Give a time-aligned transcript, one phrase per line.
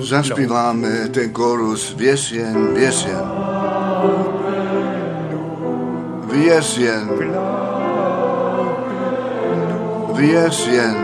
[0.00, 3.24] Zaspíváme ten chorus Věz jen, věz jen.
[6.32, 7.10] Věz jen.
[10.14, 10.96] Věz jen.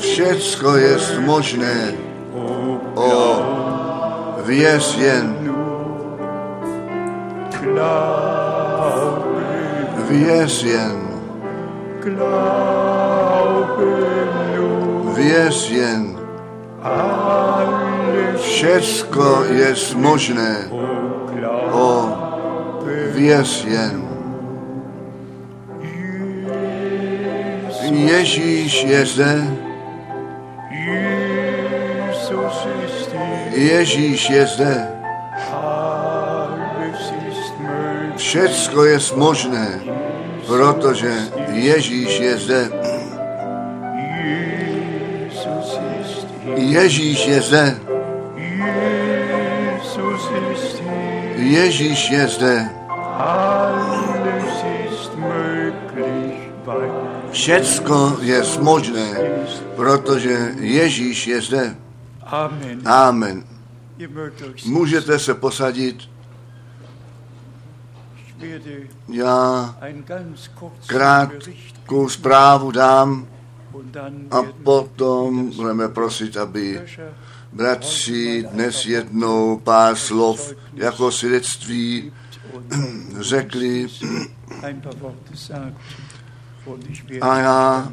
[0.00, 1.92] Všecko je možné.
[2.94, 3.42] O,
[4.46, 5.36] věz jen.
[10.08, 10.62] Věz
[15.30, 16.18] Věz jen.
[18.36, 20.56] Všecko je možné.
[21.72, 22.12] O,
[23.14, 24.08] věz jen.
[27.90, 29.46] Ježíš je zde.
[33.50, 34.88] Ježíš je zde.
[38.16, 39.80] Všecko je možné,
[40.46, 41.12] protože
[41.52, 42.79] Ježíš je zde.
[46.70, 47.80] Ježíš je zde.
[51.36, 52.70] Ježíš je zde.
[57.30, 59.08] Všecko je možné,
[59.76, 61.76] protože Ježíš je zde.
[62.84, 63.44] Amen.
[64.66, 66.10] Můžete se posadit.
[69.08, 69.74] Já
[70.86, 73.26] krátkou zprávu dám
[74.30, 76.80] a potom budeme prosit, aby
[77.52, 82.12] bratři dnes jednou pár slov jako svědectví
[83.20, 83.86] řekli.
[87.20, 87.92] A já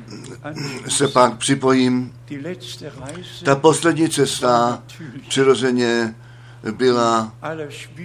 [0.87, 2.13] se pak připojím.
[3.43, 4.83] Ta poslední cesta
[5.29, 6.15] přirozeně
[6.71, 7.33] byla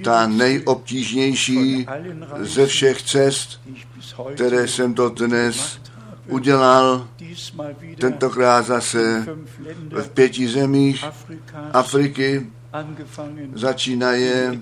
[0.05, 1.87] ta nejobtížnější
[2.39, 3.61] ze všech cest,
[4.35, 5.82] které jsem to dnes
[6.29, 7.09] udělal
[8.01, 9.27] tentokrát zase
[9.91, 11.05] v pěti zemích
[11.73, 12.47] Afriky,
[13.55, 14.61] začínaje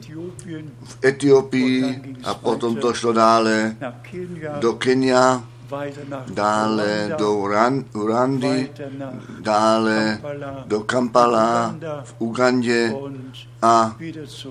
[0.85, 3.77] v Etiopii a potom to šlo dále
[4.61, 5.45] do Kenia,
[6.27, 7.35] dále do
[7.95, 8.71] Urandy,
[9.41, 10.21] dále
[10.67, 12.95] do Kampala v Ugandě
[13.63, 13.97] a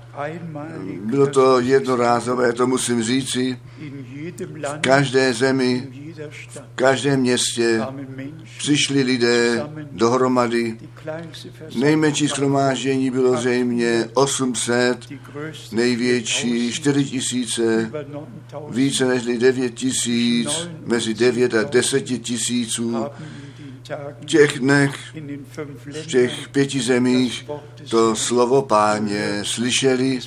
[1.05, 3.59] Bylo to jednorázové, to musím říci.
[4.77, 5.89] V každé zemi,
[6.49, 7.81] v každém městě
[8.59, 10.79] přišli lidé dohromady.
[11.75, 15.09] Nejmenší schromáždění bylo zřejmě 800,
[15.73, 17.93] největší 4 tisíce,
[18.71, 22.97] více než 9 tisíc, mezi 9 a 10 tisíců
[24.21, 24.97] v těch dnech,
[26.03, 27.51] v těch pěti zemích
[27.91, 30.21] to slovo páně slyšeli.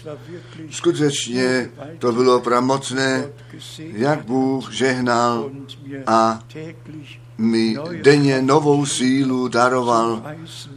[0.69, 1.69] Skutečně
[1.99, 3.29] to bylo pramocné,
[3.77, 5.51] jak Bůh žehnal
[6.07, 6.39] a
[7.37, 10.23] mi denně novou sílu daroval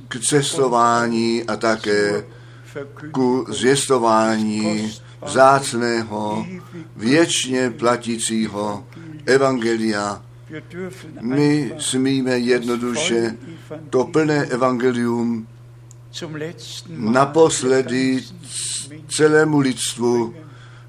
[0.08, 2.24] k cestování a také
[3.10, 4.92] ku zvěstování
[5.26, 6.46] zácného,
[6.96, 8.86] věčně platícího
[9.26, 10.25] evangelia
[11.20, 13.36] my smíme jednoduše
[13.90, 15.46] to plné evangelium
[16.88, 18.24] naposledy
[19.08, 20.34] celému lidstvu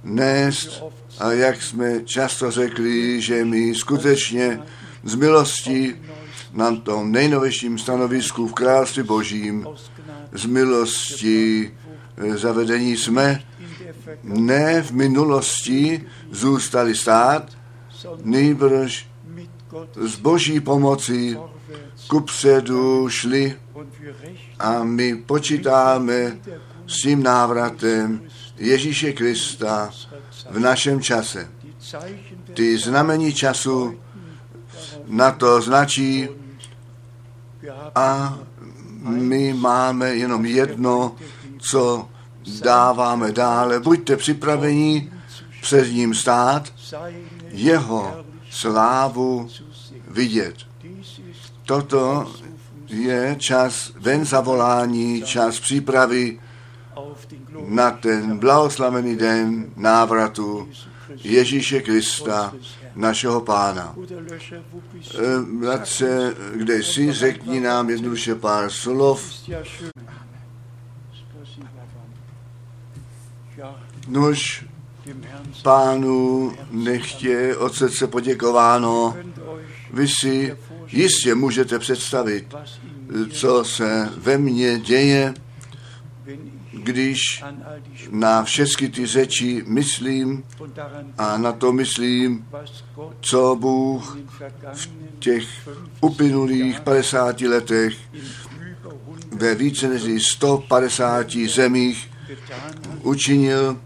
[0.03, 0.83] nést
[1.19, 4.59] a jak jsme často řekli, že my skutečně
[5.03, 5.95] z milosti
[6.53, 9.67] na tom nejnovějším stanovisku v království božím
[10.31, 11.71] z milosti
[12.17, 13.43] eh, zavedení jsme
[14.23, 17.57] ne v minulosti zůstali stát,
[18.23, 19.07] nejbrž
[19.95, 21.37] s boží pomocí
[22.07, 23.55] kupředu šli
[24.59, 26.37] a my počítáme
[26.87, 28.21] s tím návratem
[28.57, 29.89] Ježíše Krista
[30.49, 31.49] v našem čase.
[32.53, 33.99] Ty znamení času
[35.07, 36.29] na to značí
[37.95, 38.39] a
[38.99, 41.15] my máme jenom jedno,
[41.59, 42.09] co
[42.61, 43.79] dáváme dále.
[43.79, 45.11] Buďte připraveni
[45.61, 46.73] před ním stát,
[47.51, 48.25] jeho
[48.59, 49.49] slávu
[50.07, 50.55] vidět.
[51.65, 52.31] Toto
[52.87, 56.39] je čas ven zavolání, čas přípravy
[57.67, 60.69] na ten blahoslavený den návratu
[61.23, 62.53] Ježíše Krista,
[62.95, 63.95] našeho pána.
[65.59, 69.33] Bratře, kde jsi, řekni nám jednoduše pár slov.
[74.07, 74.66] Nož
[75.63, 79.17] pánu nechtě od srdce poděkováno.
[79.93, 80.57] Vy si
[80.87, 82.55] jistě můžete představit,
[83.31, 85.33] co se ve mně děje,
[86.73, 87.43] když
[88.11, 90.43] na všechny ty řeči myslím
[91.17, 92.47] a na to myslím,
[93.21, 94.17] co Bůh
[94.73, 94.89] v
[95.19, 95.69] těch
[96.01, 97.97] uplynulých 50 letech
[99.31, 102.11] ve více než 150 zemích
[103.03, 103.77] učinil,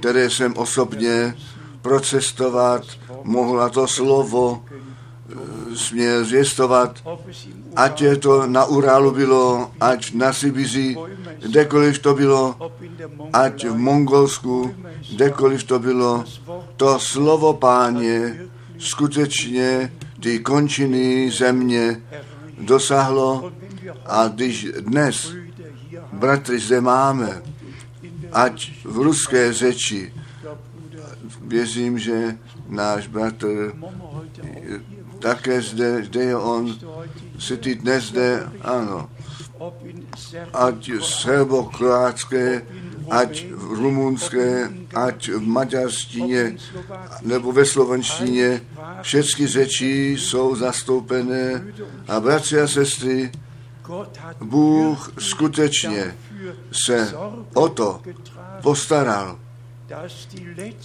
[0.00, 1.34] které jsem osobně
[1.82, 2.82] procestovat
[3.22, 6.98] mohl a to slovo eh, směl zvěstovat,
[7.76, 10.96] ať je to na Urálu bylo, ať na Sibiři,
[11.38, 12.72] kdekoliv to bylo,
[13.32, 14.74] ať v Mongolsku,
[15.14, 16.24] kdekoliv to bylo,
[16.76, 18.40] to slovo páně
[18.78, 22.02] skutečně ty končiny země
[22.58, 23.52] dosáhlo
[24.06, 25.32] a když dnes
[26.12, 27.42] bratry zde máme,
[28.32, 30.12] ať v ruské řeči,
[31.40, 32.38] věřím, že
[32.68, 33.72] náš bratr
[35.18, 36.78] také zde, zde je on,
[37.38, 39.10] se ty dnes zde, ano,
[40.52, 42.62] ať srbokrácké,
[43.10, 46.56] ať v rumunské, ať v maďarštině
[47.22, 48.60] nebo ve slovenštině,
[49.02, 51.64] všechny řeči jsou zastoupené.
[52.08, 53.32] A bratři a sestry,
[54.40, 56.16] Bůh skutečně
[56.72, 57.14] se
[57.54, 58.00] o to
[58.62, 59.38] postaral,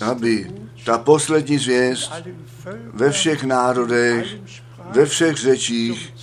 [0.01, 0.51] aby
[0.85, 2.13] ta poslední zvěst
[2.93, 4.27] ve všech národech,
[4.91, 6.13] ve všech řečích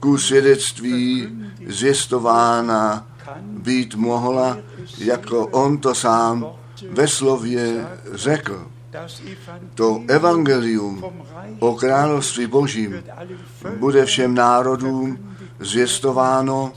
[0.00, 1.28] ku svědectví
[1.66, 3.06] zvěstována
[3.48, 4.58] být mohla,
[4.98, 6.46] jako on to sám
[6.90, 8.66] ve slově řekl.
[9.74, 11.04] To evangelium
[11.58, 13.02] o království božím
[13.78, 16.72] bude všem národům zvěstováno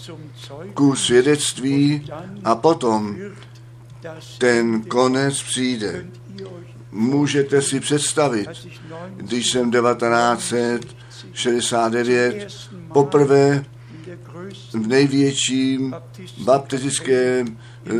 [0.74, 2.09] ku svědectví
[2.44, 3.18] a potom
[4.38, 6.06] ten konec přijde.
[6.91, 8.47] Můžete si představit,
[9.15, 12.47] když jsem 1969
[12.94, 13.65] poprvé
[14.74, 15.95] v největším
[16.38, 17.91] baptistickém eh,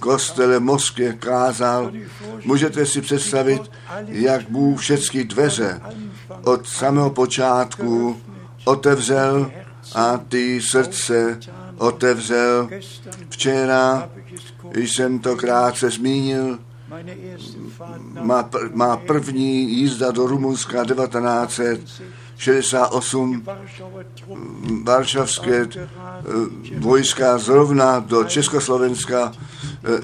[0.00, 1.92] kostele Moskvě kázal.
[2.44, 3.62] Můžete si představit,
[4.06, 5.80] jak Bůh všechny dveře
[6.44, 8.20] od samého počátku
[8.64, 9.50] otevřel
[9.94, 11.40] a ty srdce
[11.78, 12.68] otevřel.
[13.28, 14.10] Včera
[14.74, 16.58] jsem to krátce zmínil,
[18.20, 23.44] má, má první jízda do Rumunska 1968
[24.82, 25.68] varšavské eh,
[26.78, 29.32] vojska zrovna do Československa
[29.84, 30.00] eh,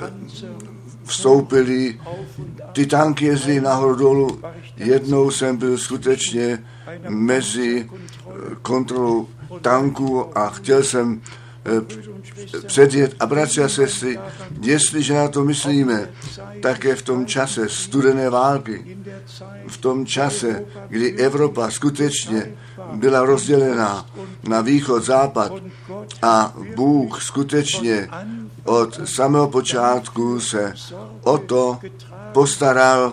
[1.08, 2.00] vstoupili,
[2.72, 4.40] ty tanky jezdí nahoru dolů.
[4.76, 6.64] Jednou jsem byl skutečně
[7.08, 7.90] mezi
[8.62, 9.28] kontrolou
[9.60, 11.20] tanku a chtěl jsem
[11.64, 13.14] eh, předjet.
[13.20, 14.18] A bratři a sestry,
[14.60, 16.08] jestliže na to myslíme,
[16.62, 18.98] také v tom čase studené války,
[19.68, 22.52] v tom čase, kdy Evropa skutečně
[22.94, 24.06] byla rozdělená
[24.48, 25.52] na východ, západ
[26.22, 28.08] a Bůh skutečně
[28.64, 30.74] od samého počátku se
[31.22, 31.78] o to
[32.32, 33.12] postaral,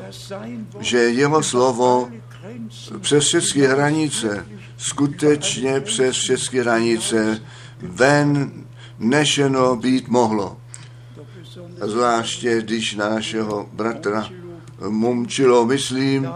[0.79, 2.09] že jeho slovo
[2.99, 4.45] přes všechny hranice
[4.77, 7.41] skutečně přes všechny hranice
[7.81, 8.51] ven
[8.99, 10.57] nešeno být mohlo.
[11.81, 14.29] Zvláště když na našeho bratra
[14.89, 16.27] Momčilo, myslím,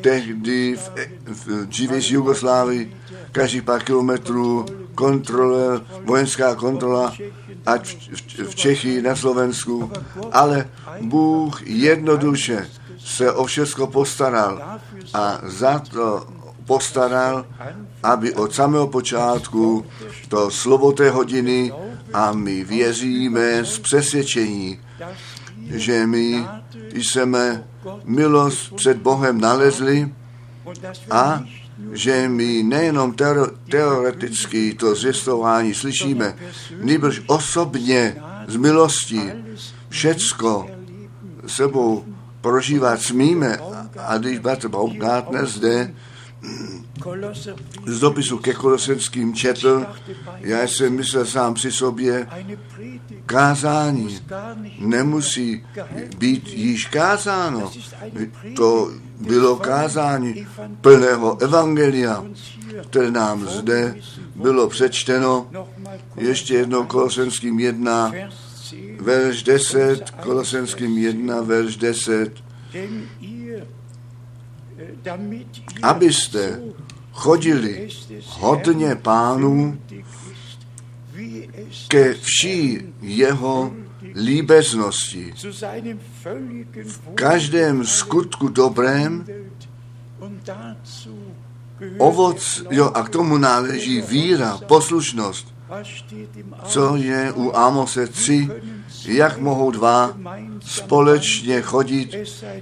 [0.00, 0.90] tehdy v,
[1.26, 2.96] v dřívější Jugoslávii
[3.32, 7.14] každý pár kilometrů kontrole, vojenská kontrola,
[7.66, 8.10] ať
[8.48, 9.90] v, Čechy, na Slovensku,
[10.32, 10.68] ale
[11.00, 14.80] Bůh jednoduše se o všechno postaral
[15.14, 16.26] a za to
[16.66, 17.46] postaral,
[18.02, 19.86] aby od samého počátku
[20.28, 21.72] to slovo té hodiny
[22.12, 24.78] a my věříme z přesvědčení,
[25.70, 26.46] že my
[26.92, 27.64] jsme
[28.04, 30.14] milost před Bohem nalezli
[31.10, 31.42] a
[31.92, 33.14] že my nejenom
[33.70, 36.36] teoreticky to zvěstování slyšíme,
[36.82, 39.20] nebož osobně z milosti
[39.88, 40.66] všecko
[41.46, 42.04] sebou
[42.40, 43.58] prožívat smíme
[43.98, 45.94] a když bratr Baumgartner zde
[47.86, 49.86] z dopisu ke Kolosenským četl,
[50.38, 52.26] já jsem myslel sám při sobě,
[53.26, 54.18] kázání
[54.78, 55.66] nemusí
[56.18, 57.72] být již kázáno.
[58.56, 58.90] To
[59.20, 60.46] bylo kázání
[60.80, 62.24] plného evangelia,
[62.90, 63.94] které nám zde
[64.34, 65.50] bylo přečteno.
[66.16, 68.12] Ještě jednou Kolosenským 1,
[69.00, 72.32] verš 10, Kolosenským 1, verš 10.
[75.82, 76.60] Abyste
[77.12, 77.88] chodili
[78.26, 79.78] hodně pánů
[81.88, 83.72] ke vší jeho
[84.14, 85.34] líbeznosti,
[86.84, 89.24] v každém skutku dobrém,
[91.98, 95.54] ovoc, jo, a k tomu náleží víra, poslušnost,
[96.64, 98.48] co je u Amose 3,
[99.06, 100.16] jak mohou dva
[100.60, 102.16] společně chodit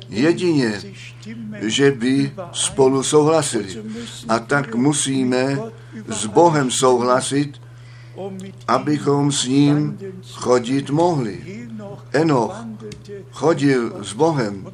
[0.08, 0.82] jedině,
[1.60, 3.82] že by spolu souhlasili.
[4.28, 5.58] A tak musíme
[6.08, 7.60] s Bohem souhlasit,
[8.68, 9.98] abychom s ním
[10.32, 11.66] chodit mohli.
[12.12, 12.64] Enoch
[13.30, 14.66] chodil s Bohem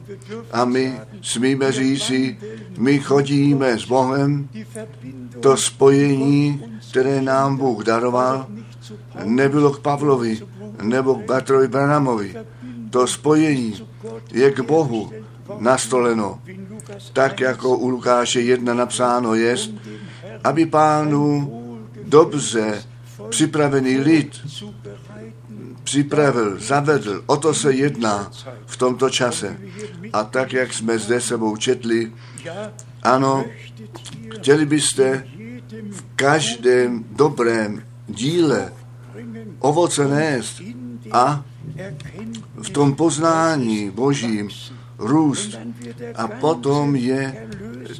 [0.53, 2.39] a my smíme říci,
[2.79, 4.49] my chodíme s Bohem,
[5.41, 8.47] to spojení, které nám Bůh daroval,
[9.25, 10.41] nebylo k Pavlovi
[10.83, 12.35] nebo k Batrovi Branamovi.
[12.91, 13.87] To spojení
[14.33, 15.13] je k Bohu
[15.59, 16.41] nastoleno,
[17.13, 19.71] tak jako u Lukáše 1 napsáno jest,
[20.45, 21.53] aby pánu
[22.05, 22.83] dobře
[23.31, 24.41] připravený lid
[25.85, 27.23] připravil, zavedl.
[27.27, 28.31] O to se jedná
[28.67, 29.57] v tomto čase.
[30.13, 32.13] A tak, jak jsme zde sebou četli,
[33.03, 33.45] ano,
[34.35, 35.27] chtěli byste
[35.91, 38.73] v každém dobrém díle
[39.59, 40.63] ovoce nést
[41.13, 41.45] a
[42.63, 44.49] v tom poznání božím
[44.99, 45.59] růst.
[46.15, 47.49] A potom je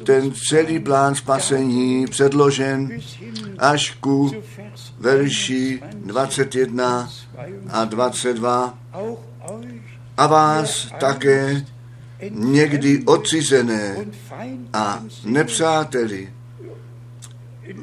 [0.03, 2.89] ten celý plán spasení předložen
[3.57, 4.31] až ku
[4.99, 7.09] verši 21
[7.69, 8.79] a 22.
[10.17, 11.65] A vás také
[12.29, 13.95] někdy odcizené
[14.73, 16.33] a nepřáteli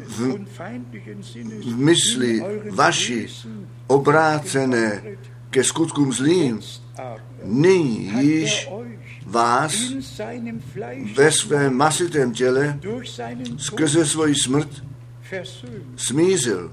[0.07, 0.37] v,
[1.65, 3.29] v mysli vaši
[3.87, 5.03] obrácené
[5.51, 6.61] ke skutkům zlým,
[7.45, 8.71] nyní již
[9.27, 9.75] vás
[11.15, 12.81] ve svém masitém těle
[13.57, 14.85] skrze svoji smrt
[15.97, 16.73] smířil,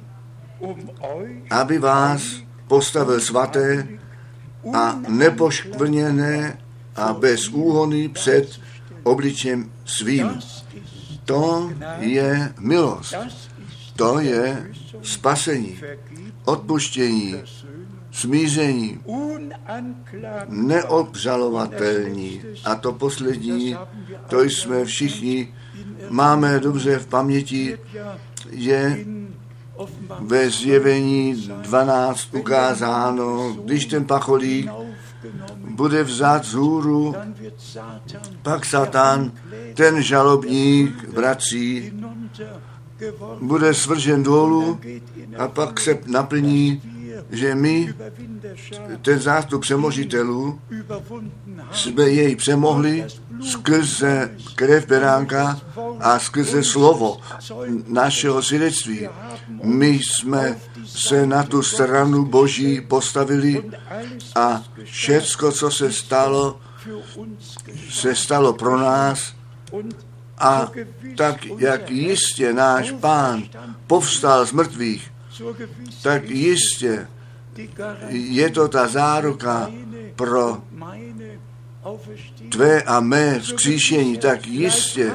[1.50, 2.22] aby vás
[2.68, 3.88] postavil svaté
[4.74, 6.58] a nepoškvrněné
[6.96, 8.60] a bez úhony před
[9.04, 10.40] obličem svým.
[11.26, 13.16] To je milost.
[13.96, 15.80] To je spasení,
[16.46, 17.36] odpuštění,
[18.12, 19.00] smíření,
[20.48, 22.42] neobžalovatelní.
[22.66, 23.78] A to poslední,
[24.28, 25.54] to jsme všichni,
[26.10, 27.78] máme dobře v paměti,
[28.50, 29.06] je
[30.20, 34.70] ve zjevení 12 ukázáno, když ten pacholík
[35.58, 37.16] bude vzat z hůru,
[38.42, 39.32] pak Satan,
[39.74, 41.94] ten žalobník bratří,
[43.42, 44.80] bude svržen dolů
[45.38, 46.82] a pak se naplní
[47.30, 47.94] že my,
[49.02, 50.60] ten zástup přemožitelů,
[51.72, 53.06] jsme jej přemohli
[53.44, 55.62] skrze krev beránka
[56.00, 57.18] a skrze slovo
[57.88, 59.08] našeho svědectví.
[59.64, 63.72] My jsme se na tu stranu Boží postavili
[64.36, 66.60] a všecko, co se stalo,
[67.90, 69.34] se stalo pro nás
[70.38, 70.72] a
[71.18, 73.44] tak, jak jistě náš pán
[73.88, 75.12] povstal z mrtvých,
[76.04, 77.08] tak jistě
[78.08, 79.72] je to ta záruka
[80.16, 80.62] pro
[82.50, 85.12] tvé a mé vzkříšení, tak jistě,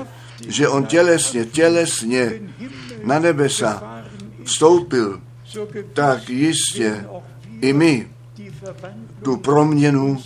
[0.48, 2.40] že on tělesně, tělesně
[3.04, 4.02] na nebesa
[4.44, 5.20] vstoupil,
[5.92, 7.06] tak jistě
[7.60, 8.08] i my
[9.22, 10.18] tu proměnu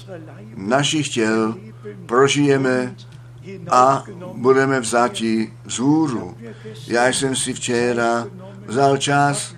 [0.56, 1.54] našich těl
[2.06, 2.94] prožijeme
[3.70, 4.04] a
[4.34, 6.36] budeme vzati z hůru.
[6.86, 8.26] Já jsem si včera
[8.66, 9.54] vzal čas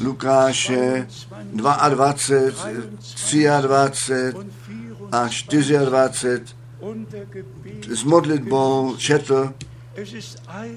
[0.00, 1.06] Lukáše
[1.52, 4.32] 22, 23
[5.12, 6.44] a 24
[7.88, 9.52] s modlitbou četl,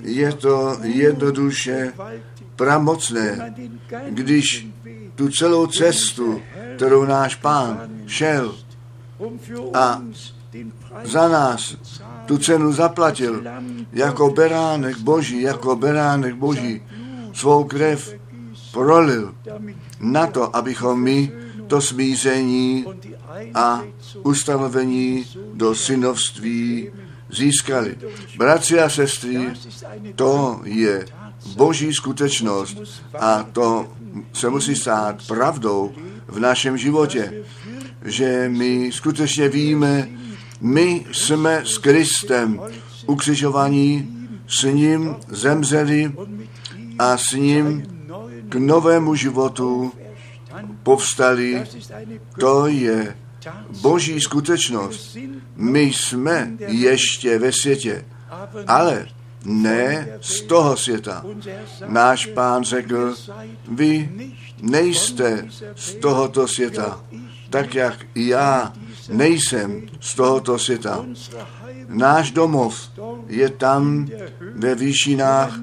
[0.02, 1.94] je to jednoduše
[2.56, 3.56] pramocné,
[4.10, 4.68] když
[5.16, 6.42] tu celou cestu,
[6.76, 8.56] kterou náš pán šel
[9.74, 10.02] a
[11.04, 11.78] za nás
[12.26, 13.44] tu cenu zaplatil
[13.94, 16.82] jako beránek boží, jako beránek boží,
[17.34, 18.14] svou krev
[18.72, 19.36] prolil
[20.00, 21.32] na to, abychom my
[21.68, 22.86] to smíření
[23.54, 23.84] a
[24.24, 26.92] ustanovení do synovství
[27.32, 27.96] získali.
[28.38, 29.48] Bratři a sestry,
[30.16, 31.06] to je
[31.56, 33.88] boží skutečnost a to
[34.34, 35.92] se musí stát pravdou
[36.28, 37.44] v našem životě,
[38.06, 40.10] že my skutečně víme,
[40.62, 42.62] my jsme s Kristem
[43.08, 44.10] ukřižovaní,
[44.48, 46.14] s ním zemřeli
[47.00, 47.84] a s ním
[48.50, 49.92] k novému životu
[50.84, 51.64] povstali.
[52.40, 53.16] To je
[53.82, 55.18] boží skutečnost.
[55.56, 58.06] My jsme ještě ve světě,
[58.68, 59.08] ale
[59.46, 61.26] ne z toho světa.
[61.88, 63.16] Náš pán řekl,
[63.68, 64.10] vy
[64.62, 67.04] nejste z tohoto světa,
[67.50, 68.74] tak jak já
[69.10, 71.06] nejsem z tohoto světa.
[71.88, 72.90] Náš domov
[73.28, 74.08] je tam
[74.40, 75.60] ve výšinách,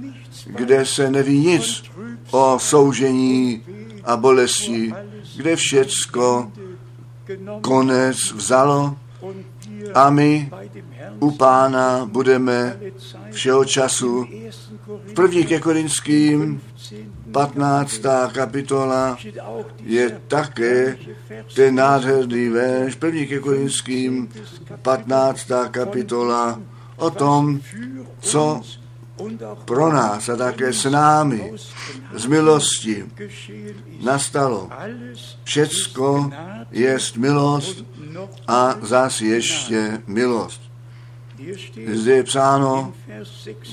[0.46, 1.82] kde se neví nic
[2.30, 3.62] o soužení
[4.10, 4.90] a bolesti,
[5.36, 6.50] kde všecko
[7.62, 8.96] konec vzalo
[9.94, 10.50] a my
[11.20, 12.80] u pána budeme
[13.30, 14.26] všeho času.
[15.06, 16.60] V první ke Korinským
[17.32, 18.02] 15.
[18.32, 19.16] kapitola
[19.82, 20.98] je také
[21.54, 24.28] ten nádherný verš, první ke Korinským
[24.82, 25.70] 15.
[25.70, 26.60] kapitola
[26.96, 27.60] o tom,
[28.20, 28.60] co
[29.64, 31.52] pro nás a také s námi
[32.14, 33.04] z milosti
[34.02, 34.70] nastalo.
[35.44, 36.30] Všecko
[36.70, 37.84] je milost
[38.46, 40.70] a zas ještě milost.
[41.92, 42.94] Zde je psáno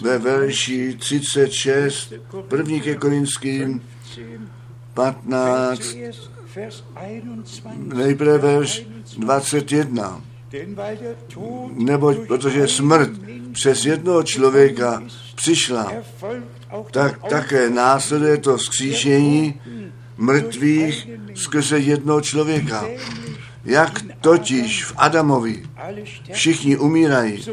[0.01, 2.13] ve verši 36,
[2.47, 3.81] první ke Korinským
[4.93, 5.81] 15,
[7.75, 8.85] nejprve verš
[9.17, 10.21] 21.
[11.73, 13.09] Neboť protože smrt
[13.51, 15.03] přes jednoho člověka
[15.37, 15.93] přišla,
[16.91, 19.61] tak také následuje to vzkříšení
[20.17, 22.85] mrtvých skrze jednoho člověka.
[23.65, 25.63] Jak totiž v Adamovi
[26.31, 27.45] všichni umírají,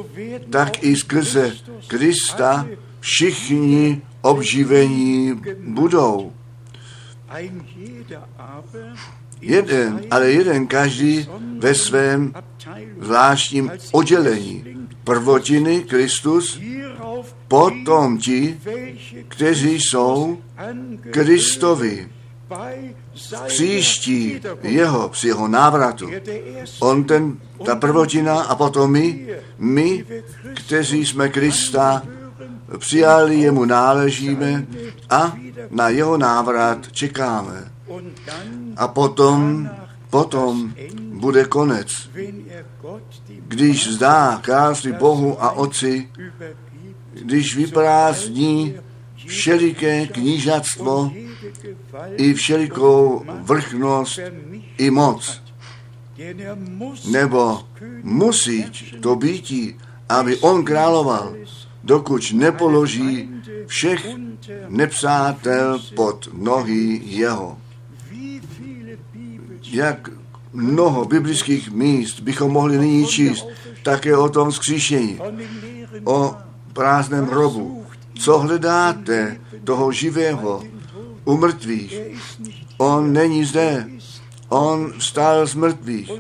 [0.50, 1.53] tak i skrze
[1.87, 2.67] Krista
[3.00, 6.33] všichni obživení budou.
[9.41, 12.35] Jeden, ale jeden každý ve svém
[13.00, 14.64] zvláštním oddělení.
[15.05, 16.61] Prvotiny Kristus,
[17.55, 18.61] potom ti,
[19.29, 20.38] kteří jsou
[21.11, 22.09] Kristovi
[23.47, 26.11] příští jeho, při jeho návratu.
[26.79, 29.27] On ten, ta prvotina a potom my,
[29.59, 30.05] my,
[30.55, 32.03] kteří jsme Krista
[32.79, 34.67] přijali, jemu náležíme
[35.11, 35.37] a
[35.71, 37.73] na jeho návrat čekáme.
[38.77, 39.71] A potom,
[40.11, 40.75] potom
[41.12, 42.11] bude konec.
[43.29, 46.09] Když zdá království Bohu a Otci,
[47.25, 48.75] když vyprázdní
[49.27, 51.13] všeliké knížatstvo
[52.17, 54.21] i všelikou vrchnost
[54.79, 55.43] i moc.
[57.11, 57.61] Nebo
[58.03, 58.65] musí
[59.01, 59.77] to býti,
[60.09, 61.35] aby on královal,
[61.85, 63.31] dokud nepoloží
[63.67, 64.07] všech
[64.69, 67.59] nepřátel pod nohy jeho.
[69.71, 70.11] Jak
[70.53, 73.47] mnoho biblických míst bychom mohli nyní číst,
[73.83, 75.19] také o tom zkříšení,
[76.05, 76.37] o
[76.75, 77.87] prázdném hrobu.
[78.19, 80.63] Co hledáte toho živého
[81.25, 82.01] u mrtvých?
[82.79, 83.89] On není zde.
[84.49, 86.11] On vstal z mrtvých.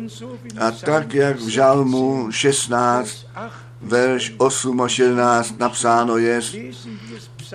[0.60, 3.26] A tak, jak v žalmu 16,
[3.80, 6.40] verš 8 a 11 napsáno je,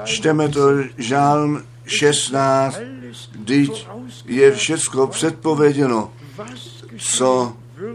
[0.04, 2.80] čteme to žalm 16,
[3.32, 3.88] když
[4.26, 6.12] je všechno předpověděno,
[6.98, 7.54] co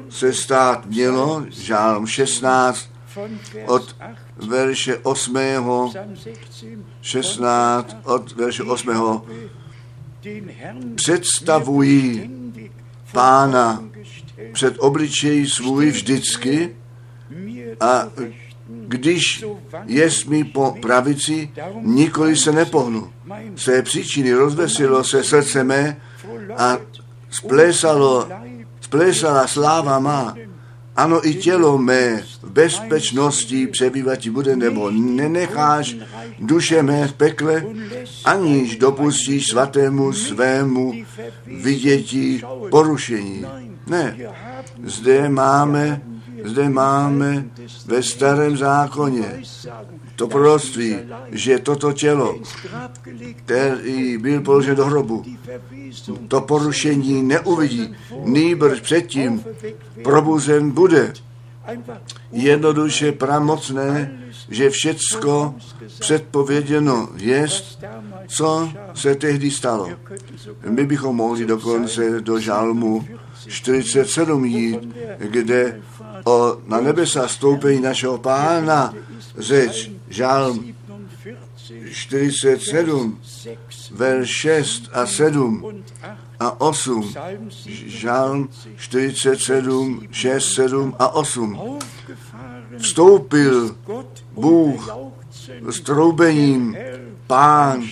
[0.08, 2.88] se stát mělo, žálm 16,
[3.66, 3.96] od
[4.36, 5.36] verše 8.
[7.02, 9.22] 16, od verše 8.
[10.94, 12.30] Představují
[13.12, 13.84] pána
[14.52, 16.76] před obličej svůj vždycky
[17.80, 18.08] a
[18.66, 19.44] když
[19.86, 21.50] jest mi po pravici,
[21.80, 23.12] nikoli se nepohnu.
[23.64, 25.96] Té příčiny rozvesilo se srdce mé
[26.56, 26.78] a
[27.30, 28.28] splésalo,
[28.80, 30.36] splésala sláva má.
[30.96, 35.96] Ano, i tělo mé v bezpečnosti přebývat bude, nebo nenecháš
[36.38, 37.64] duše mé v pekle,
[38.24, 40.92] aniž dopustíš svatému svému
[41.46, 43.44] vidětí porušení.
[43.86, 44.18] Ne,
[44.84, 46.02] zde máme
[46.44, 47.44] zde máme
[47.86, 49.42] ve starém zákoně
[50.16, 50.96] to proroctví,
[51.32, 52.38] že toto tělo,
[53.36, 55.24] který byl položen do hrobu,
[56.28, 59.44] to porušení neuvidí, nýbrž předtím
[60.02, 61.12] probuzen bude.
[62.32, 65.54] Jednoduše pramocné, že všecko
[65.98, 67.84] předpověděno jest,
[68.26, 69.88] co se tehdy stalo.
[70.68, 73.04] My bychom mohli dokonce do žalmu
[73.48, 75.80] 47 jít, kde
[76.24, 78.94] o, na nebesa stoupení našeho pána
[79.38, 80.74] řeč, žálm
[81.92, 83.20] 47,
[83.90, 85.84] verš 6 a 7
[86.40, 87.14] a 8,
[87.86, 91.78] žálm 47, 6, 7 a 8.
[92.78, 93.76] Vstoupil
[94.32, 94.94] Bůh
[95.70, 96.76] s troubením,
[97.26, 97.82] pán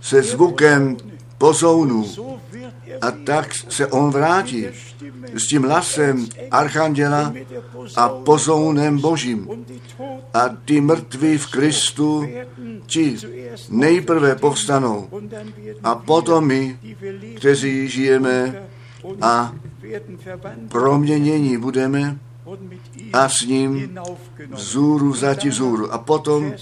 [0.00, 0.96] se zvukem
[1.38, 2.06] pozounu.
[3.00, 4.66] A tak se on vrátí
[5.34, 7.34] s tím hlasem archanděla
[7.96, 9.48] a pozounem božím.
[10.34, 12.28] A ty mrtví v Kristu,
[12.86, 13.16] ti
[13.70, 15.08] nejprve povstanou.
[15.84, 16.78] A potom my,
[17.36, 18.62] kteří žijeme
[19.20, 19.52] a
[20.68, 22.18] proměnění budeme
[23.12, 23.98] a s ním
[24.50, 25.92] vzůru vzati vzůru.
[25.92, 26.54] A potom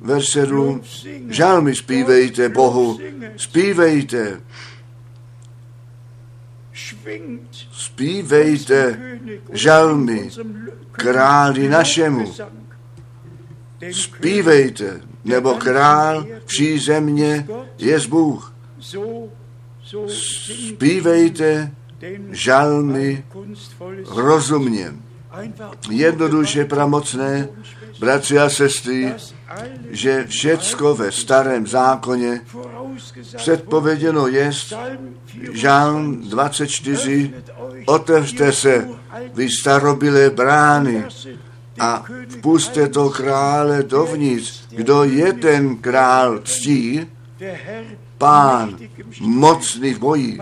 [0.00, 0.80] verš 7,
[1.28, 2.98] žalmy zpívejte Bohu,
[3.36, 4.40] zpívejte,
[7.72, 9.00] zpívejte
[9.52, 10.30] žalmy
[10.92, 12.32] králi našemu,
[13.92, 18.54] zpívejte, nebo král vší země je Bůh.
[20.08, 21.72] Zpívejte
[22.30, 23.24] žalmy
[24.08, 24.92] rozumně,
[25.90, 27.48] jednoduše pramocné,
[28.00, 29.14] bratři a sestry,
[29.90, 32.40] že všecko ve starém zákoně
[33.36, 34.50] předpověděno je,
[35.52, 37.34] Žán 24,
[37.86, 38.88] otevřte se,
[39.34, 41.04] vy starobilé brány,
[41.80, 44.62] a vpuste to krále dovnitř.
[44.70, 47.06] Kdo je ten král ctí?
[48.18, 48.78] Pán,
[49.20, 50.38] mocný v boji.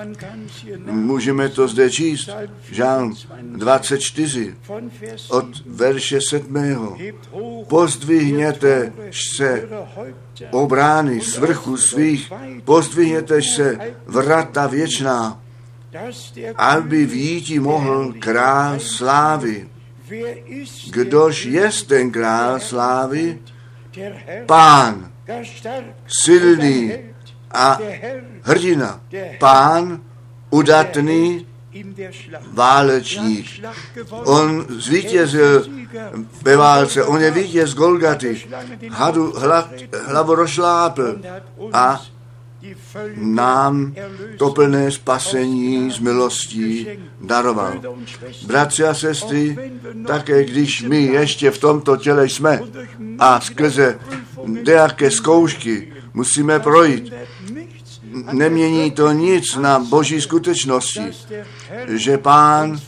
[0.87, 2.31] Můžeme to zde číst.
[2.71, 4.55] Žálm 24
[5.29, 6.97] od verše 7.
[7.69, 8.93] Pozdvihněte
[9.33, 9.69] se
[10.51, 12.33] obrány z vrchu svých,
[12.65, 15.41] pozdvihněte se vrata věčná,
[16.57, 19.69] aby výjít mohl král slávy.
[20.91, 23.39] Kdož je ten král slávy?
[24.47, 25.11] Pán,
[26.07, 26.93] silný
[27.55, 27.79] a
[28.43, 29.01] hrdina.
[29.39, 30.01] Pán,
[30.51, 31.47] udatný
[32.53, 33.47] válečník.
[34.11, 35.67] On zvítězil
[36.43, 38.43] ve válce, on je vítěz Golgaty,
[38.91, 39.71] hadu hla,
[40.07, 41.21] hlavu rozšlápl
[41.73, 42.03] a
[43.17, 43.95] nám
[44.39, 46.89] to plné spasení z milostí
[47.21, 47.81] daroval.
[48.47, 49.73] Bratři a sestry,
[50.07, 52.61] také když my ještě v tomto těle jsme
[53.19, 53.99] a skrze
[54.67, 57.13] nějaké zkoušky musíme projít,
[58.33, 61.03] nemění to nic na boží skutečnosti,
[61.89, 62.81] že pán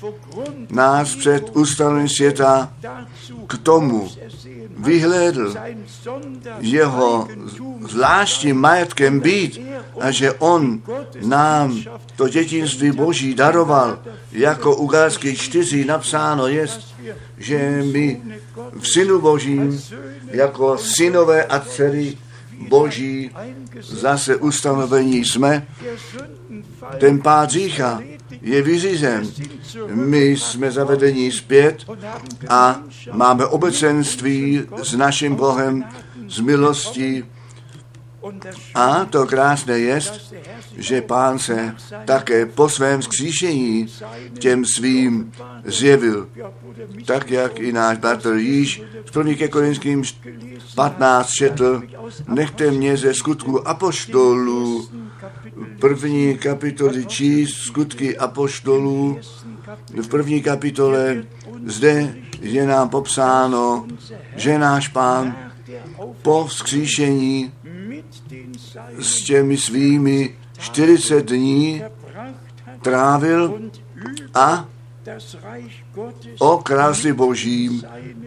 [0.70, 2.72] nás před ustanovením světa
[3.46, 4.08] k tomu
[4.78, 5.54] vyhlédl
[6.58, 7.28] jeho
[7.88, 9.60] zvláštním majetkem být
[10.00, 10.82] a že on
[11.22, 11.82] nám
[12.16, 13.98] to dětinství boží daroval,
[14.32, 16.66] jako u Galských čtyři napsáno je,
[17.38, 18.22] že my
[18.80, 19.82] v synu božím
[20.30, 22.16] jako synové a dcery
[22.58, 23.30] boží
[23.80, 25.66] zase ustanovení jsme,
[26.98, 28.02] ten pád řícha
[28.42, 29.28] je vyřízen.
[29.94, 31.84] My jsme zavedení zpět
[32.48, 35.84] a máme obecenství s naším Bohem,
[36.28, 37.24] z milostí.
[38.74, 40.00] A to krásné je,
[40.76, 43.86] že pán se také po svém skříšení
[44.38, 45.32] těm svým
[45.64, 46.28] zjevil.
[47.06, 49.48] Tak, jak i náš bratr Jíž v 1.
[49.48, 50.02] Korinským
[50.74, 51.82] 15 četl,
[52.28, 54.88] nechte mě ze skutku apoštolů
[55.80, 59.18] první kapitoly číst skutky apoštolů.
[60.02, 61.24] V první kapitole
[61.66, 63.86] zde je nám popsáno,
[64.36, 65.36] že náš pán
[66.22, 67.52] po vzkříšení
[68.98, 71.82] s těmi svými 40 dní
[72.82, 73.60] trávil
[74.34, 74.68] a
[76.38, 77.82] o krási božím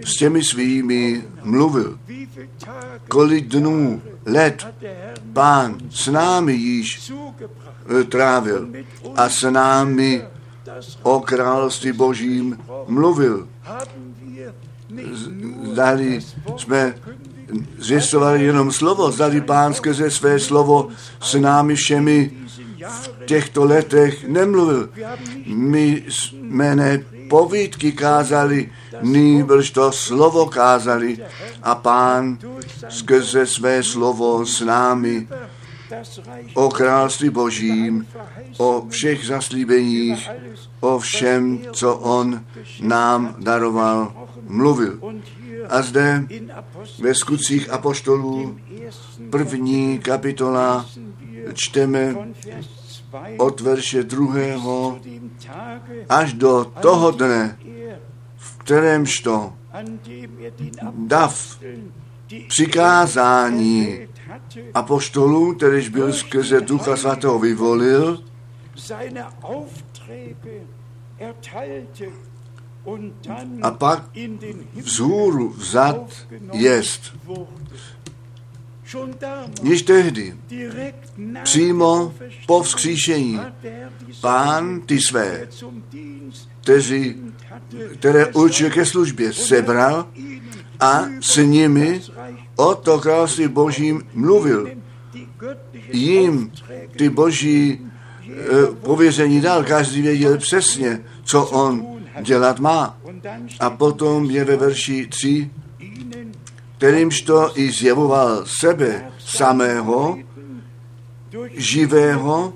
[0.05, 1.99] s těmi svými mluvil.
[3.07, 4.67] Kolik dnů, let
[5.33, 7.11] pán s námi již
[7.99, 8.69] eh, trávil
[9.15, 10.23] a s námi
[11.03, 13.47] o království božím mluvil.
[15.63, 16.19] Zdali
[16.57, 16.95] jsme
[17.77, 20.89] zvěstovali jenom slovo, zdali pán skrze své slovo
[21.21, 22.31] s námi všemi
[22.87, 24.89] v těchto letech nemluvil.
[25.45, 31.17] My jsme ne povídky kázali, nýbrž to slovo kázali
[31.63, 32.37] a pán
[32.89, 35.27] skrze své slovo s námi
[36.53, 38.07] o království božím,
[38.57, 40.29] o všech zaslíbeních,
[40.79, 42.43] o všem, co on
[42.81, 44.13] nám daroval,
[44.47, 44.99] mluvil.
[45.69, 46.25] A zde
[46.99, 48.59] ve skutcích apoštolů
[49.29, 50.85] první kapitola
[51.53, 52.15] čteme
[53.37, 54.99] od verše druhého
[56.09, 57.57] až do toho dne,
[58.37, 59.53] v kterémž to
[60.93, 61.59] dav
[62.47, 64.07] přikázání
[64.73, 68.23] apoštolů, kterýž byl skrze Ducha Svatého vyvolil,
[73.61, 74.03] a pak
[74.75, 76.13] vzhůru vzad
[76.53, 77.01] jest.
[79.63, 80.37] Již tehdy,
[81.43, 82.13] přímo
[82.45, 83.39] po vzkříšení,
[84.21, 85.47] pán ty své,
[86.61, 87.15] kteří,
[87.93, 90.07] které určil ke službě, sebral
[90.79, 92.01] a s nimi
[92.55, 94.69] o to království božím mluvil.
[95.91, 96.51] Jím
[96.97, 101.90] ty boží e, pověření dal, každý věděl přesně, co on
[102.21, 102.97] dělat má.
[103.59, 105.51] A potom je ve verši 3,
[106.77, 110.17] kterýmž to i zjevoval sebe samého,
[111.57, 112.53] živého,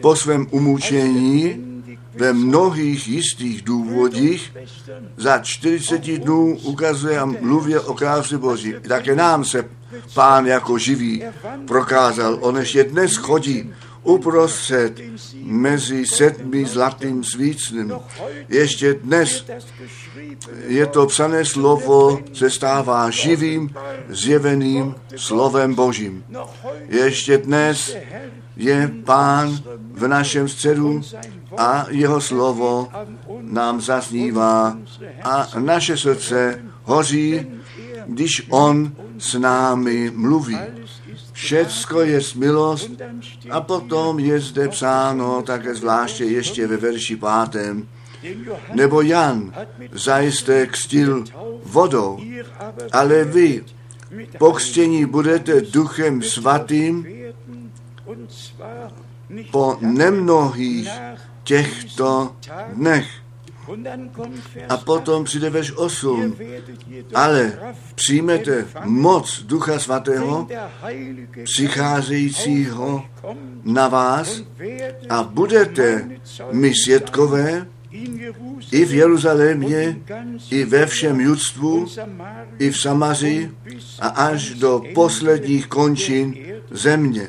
[0.00, 1.66] po svém umučení
[2.14, 4.56] ve mnohých jistých důvodích
[5.16, 8.74] za 40 dnů ukazuje a mluví o krásu Boží.
[8.88, 9.68] Také nám se
[10.14, 11.22] pán jako živý
[11.66, 12.38] prokázal.
[12.40, 13.72] On ještě dnes chodí
[14.06, 15.00] uprostřed
[15.42, 17.92] mezi sedmi zlatým svícnem.
[18.48, 19.44] Ještě dnes
[20.66, 23.70] je to psané slovo, se stává živým,
[24.08, 26.24] zjeveným slovem Božím.
[26.88, 27.96] Ještě dnes
[28.56, 29.58] je pán
[29.92, 31.00] v našem středu
[31.56, 32.88] a jeho slovo
[33.40, 34.78] nám zaznívá
[35.22, 37.46] a naše srdce hoří,
[38.06, 40.58] když on s námi mluví.
[41.36, 42.90] Všecko je milost
[43.50, 47.88] a potom je zde psáno také zvláště ještě ve verši pátém.
[48.74, 49.52] Nebo Jan
[49.92, 51.24] zajisté kstil
[51.64, 52.20] vodou,
[52.92, 53.64] ale vy
[54.38, 57.06] po křtění budete duchem svatým
[59.50, 60.90] po nemnohých
[61.44, 62.36] těchto
[62.72, 63.25] dnech.
[64.68, 66.36] A potom přijde verš 8.
[67.14, 67.52] Ale
[67.94, 70.48] přijmete moc Ducha Svatého,
[71.44, 73.04] přicházejícího
[73.64, 74.42] na vás
[75.08, 76.08] a budete
[76.52, 77.66] mi světkové
[78.72, 79.98] i v Jeruzalémě,
[80.50, 81.86] i ve všem judstvu,
[82.58, 83.50] i v Samaři
[84.00, 86.36] a až do posledních končin
[86.70, 87.28] země.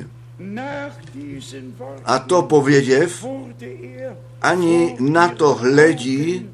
[2.04, 3.26] A to pověděv,
[4.42, 6.50] ani na to hledí,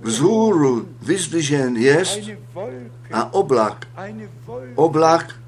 [0.00, 2.20] vzhůru vyzdvižen jest
[3.12, 3.88] a oblak,
[4.74, 5.40] oblak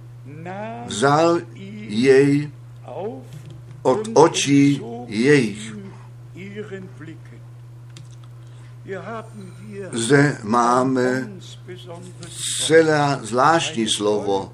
[0.86, 1.40] vzal
[1.88, 2.50] jej
[3.82, 5.76] od očí jejich.
[9.92, 11.30] Zde máme
[12.66, 14.52] celá zvláštní slovo,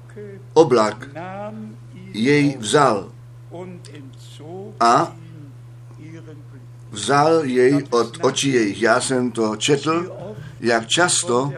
[0.53, 1.09] oblak
[2.13, 3.11] jej vzal
[4.79, 5.15] a
[6.91, 8.81] vzal jej od očí jejich.
[8.81, 10.11] Já jsem to četl,
[10.59, 11.53] jak často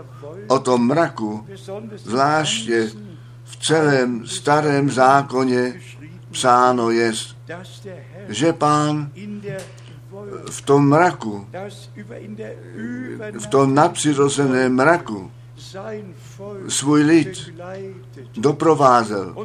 [0.47, 1.47] o tom mraku,
[1.95, 2.91] zvláště
[3.43, 5.81] v celém starém zákoně
[6.31, 7.11] psáno je,
[8.27, 9.11] že pán
[10.49, 11.47] v tom mraku,
[13.39, 15.31] v tom nadpřirozeném mraku,
[16.67, 17.53] svůj lid
[18.37, 19.35] doprovázel.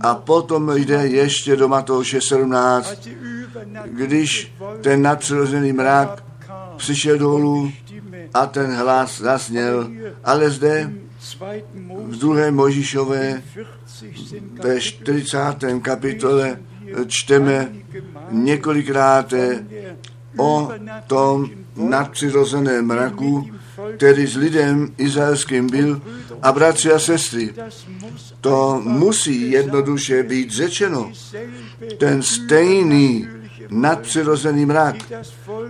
[0.00, 3.08] A potom jde ještě do Matouše 17,
[3.84, 6.24] když ten nadpřirozený mrak
[6.76, 7.72] přišel dolů
[8.34, 9.90] a ten hlas zasněl,
[10.24, 10.92] ale zde
[12.06, 13.42] v druhé Možišové
[14.62, 15.38] ve 40.
[15.82, 16.58] kapitole
[17.06, 17.72] čteme
[18.30, 19.34] několikrát
[20.38, 20.70] o
[21.06, 23.50] tom nadpřirozeném mraku,
[23.96, 26.02] který s lidem izraelským byl.
[26.42, 27.54] A bratři a sestry,
[28.40, 31.12] to musí jednoduše být řečeno.
[31.98, 33.28] Ten stejný
[33.70, 34.96] nadpřirozený mrak,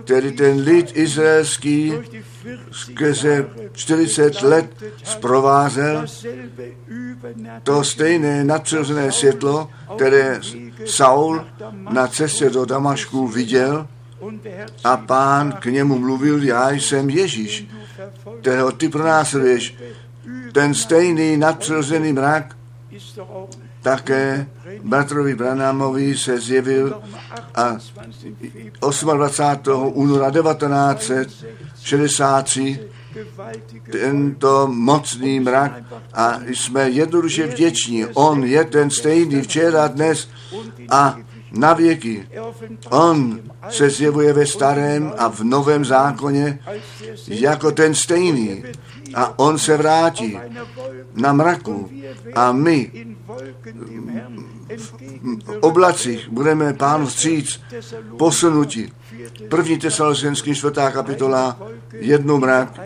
[0.03, 1.93] který ten lid izraelský
[2.71, 6.05] skrze 40 let zprovázel,
[7.63, 10.41] to stejné nadpřirozené světlo, které
[10.85, 11.45] Saul
[11.91, 13.87] na cestě do Damašku viděl,
[14.83, 17.67] a pán k němu mluvil, já jsem Ježíš,
[18.41, 19.75] kterého ty pronásleduješ.
[20.51, 22.55] Ten stejný nadpřirozený mrak
[23.81, 24.47] také
[24.83, 27.01] bratrovi Branámovi se zjevil
[27.55, 27.77] a
[28.81, 29.91] 28.
[29.93, 32.79] února 1963
[33.91, 35.71] tento mocný mrak
[36.13, 38.05] a jsme jednoduše vděční.
[38.05, 40.29] On je ten stejný včera, dnes
[40.89, 41.17] a
[41.53, 42.27] na věky.
[42.89, 43.39] On
[43.69, 46.59] se zjevuje ve starém a v novém zákoně
[47.27, 48.63] jako ten stejný.
[49.13, 50.39] A on se vrátí
[51.13, 51.89] na mraku
[52.35, 52.91] a my
[54.77, 57.61] v oblacích budeme pánu vstříc
[58.17, 58.91] posunuti.
[59.49, 61.59] První tesalonický čtvrtá kapitola,
[61.93, 62.79] jednu mrak,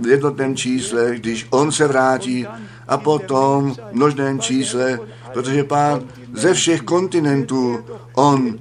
[0.00, 2.46] v jednotném čísle, když on se vrátí
[2.88, 5.00] a potom v množném čísle,
[5.32, 6.02] protože pán
[6.34, 7.84] ze všech kontinentů
[8.16, 8.58] on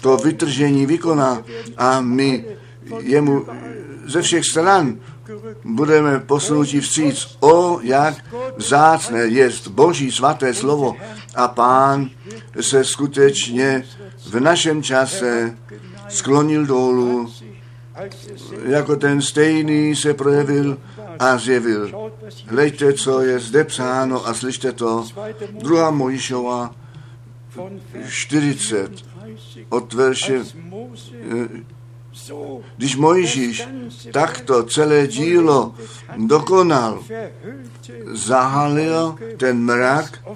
[0.00, 1.42] to vytržení vykoná
[1.76, 2.44] a my
[3.00, 3.46] jemu
[4.06, 4.98] ze všech stran
[5.64, 7.36] budeme posunutí vstříc.
[7.40, 8.14] O, jak
[8.56, 10.96] vzácné je Boží svaté slovo
[11.34, 12.10] a pán
[12.60, 13.84] se skutečně
[14.26, 15.56] v našem čase
[16.08, 17.32] sklonil dolů,
[18.62, 20.78] jako ten stejný se projevil
[21.18, 22.10] a zjevil.
[22.46, 25.04] Hleďte, co je zde psáno a slyšte to.
[25.50, 26.74] Druhá Mojišova
[28.08, 28.90] 40
[29.68, 30.44] od verše
[32.76, 33.68] když Mojžíš
[34.12, 35.74] takto celé dílo
[36.16, 37.02] dokonal,
[38.12, 40.28] zahalil ten mrak,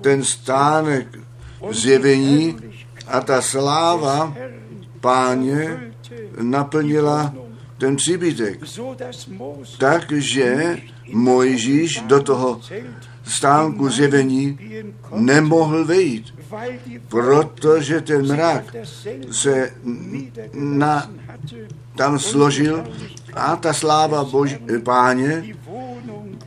[0.00, 1.18] ten stánek
[1.70, 2.56] zjevení
[3.06, 4.34] a ta sláva
[5.00, 5.92] páně
[6.40, 7.34] naplnila
[7.78, 8.60] ten příbytek.
[9.78, 10.76] Takže
[11.12, 12.60] Mojžíš do toho
[13.24, 14.58] stánku zjevení
[15.14, 16.34] nemohl vejít,
[17.08, 18.76] protože ten mrak
[19.30, 19.70] se
[20.54, 21.10] na,
[21.96, 22.84] tam složil
[23.34, 25.56] a ta sláva Bož, páně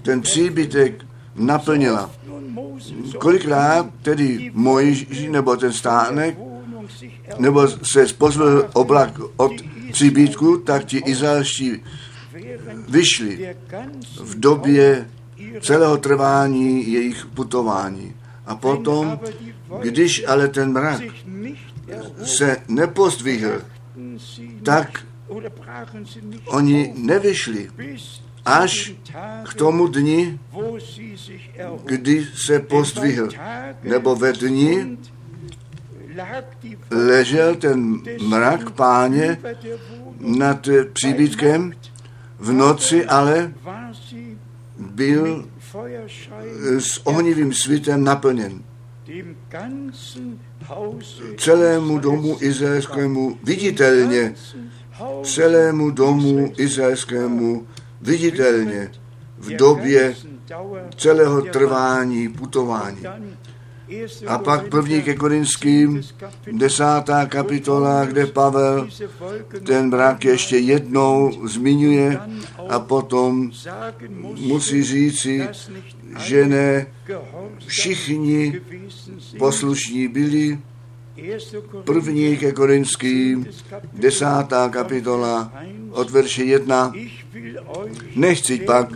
[0.02, 2.12] ten příbytek naplnila.
[3.18, 6.38] Kolikrát tedy Mojžíš nebo ten stánek
[7.38, 9.52] nebo se pozvolil oblak od
[9.92, 11.84] příbytku, tak ti izraelští
[12.90, 13.56] vyšli
[14.22, 15.10] v době
[15.62, 18.14] celého trvání jejich putování.
[18.50, 19.20] A potom,
[19.82, 21.02] když ale ten mrak
[22.24, 23.62] se nepozdvihl,
[24.64, 25.06] tak
[26.48, 27.70] oni nevyšli
[28.46, 28.94] až
[29.50, 30.40] k tomu dni,
[31.86, 33.30] kdy se pozdvihl,
[33.84, 34.98] nebo ve dni
[36.92, 39.38] ležel ten mrak páně
[40.20, 41.74] nad příbytkem,
[42.40, 43.54] v noci ale
[44.80, 45.46] byl
[46.80, 48.64] s ohnivým svitem naplněn.
[51.38, 54.36] Celému domu izraelskému viditelně,
[55.24, 57.68] celému domu izraelskému
[58.02, 58.92] viditelně
[59.38, 60.16] v době
[60.98, 63.04] celého trvání putování.
[64.28, 66.02] A pak první ke Korinským,
[66.52, 68.90] desátá kapitola, kde Pavel
[69.64, 72.20] ten brak ještě jednou zmiňuje
[72.70, 73.52] a potom
[74.36, 75.48] musí říci,
[76.20, 76.88] že ne
[77.68, 78.62] všichni
[79.38, 80.60] poslušní byli.
[81.84, 83.46] První ke Korinským,
[83.94, 85.54] desátá kapitola,
[85.92, 86.94] od verše jedna.
[88.16, 88.90] Nechci pak,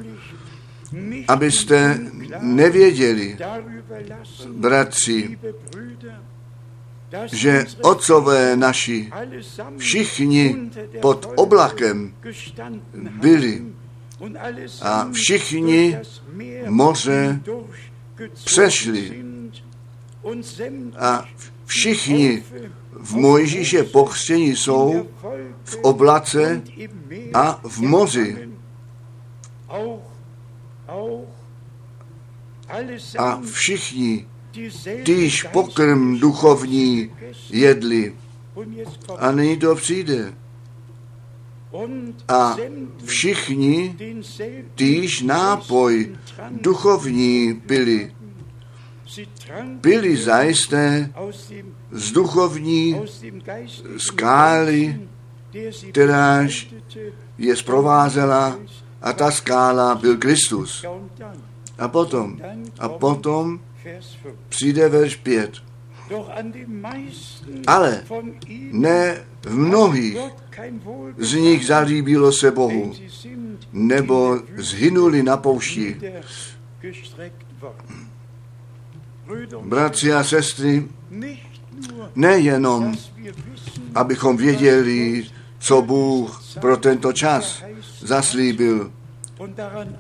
[1.27, 1.99] abyste
[2.39, 3.38] nevěděli,
[4.48, 5.38] bratři,
[7.32, 9.12] že otcové naši
[9.78, 12.13] všichni pod oblakem
[13.22, 13.62] byli
[14.82, 16.00] a všichni
[16.69, 17.39] moře
[18.46, 19.24] přešli.
[21.00, 21.26] A
[21.65, 22.43] všichni
[23.02, 25.08] v Mojžíše pochstění jsou
[25.63, 26.62] v oblace
[27.34, 28.50] a v moři
[33.17, 34.27] a všichni
[35.03, 37.12] týž pokrm duchovní
[37.49, 38.15] jedli.
[39.17, 40.33] A nyní to přijde.
[42.27, 42.57] A
[43.05, 43.95] všichni
[44.75, 46.15] týž nápoj
[46.51, 48.12] duchovní pili.
[49.81, 51.13] Pili zajisté
[51.91, 53.01] z duchovní
[53.97, 54.99] skály,
[55.89, 56.73] kteráž
[57.38, 58.59] je zprovázela
[59.01, 60.86] a ta skála byl Kristus.
[61.77, 62.39] A potom,
[62.79, 63.59] a potom
[64.49, 65.51] přijde verš 5.
[67.67, 68.03] Ale
[68.71, 70.17] ne v mnohých
[71.17, 72.93] z nich zalíbilo se Bohu,
[73.73, 76.01] nebo zhynuli na poušti.
[79.62, 80.88] Bratři a sestry,
[82.15, 82.95] nejenom,
[83.95, 85.25] abychom věděli,
[85.59, 87.63] co Bůh pro tento čas
[87.99, 88.91] zaslíbil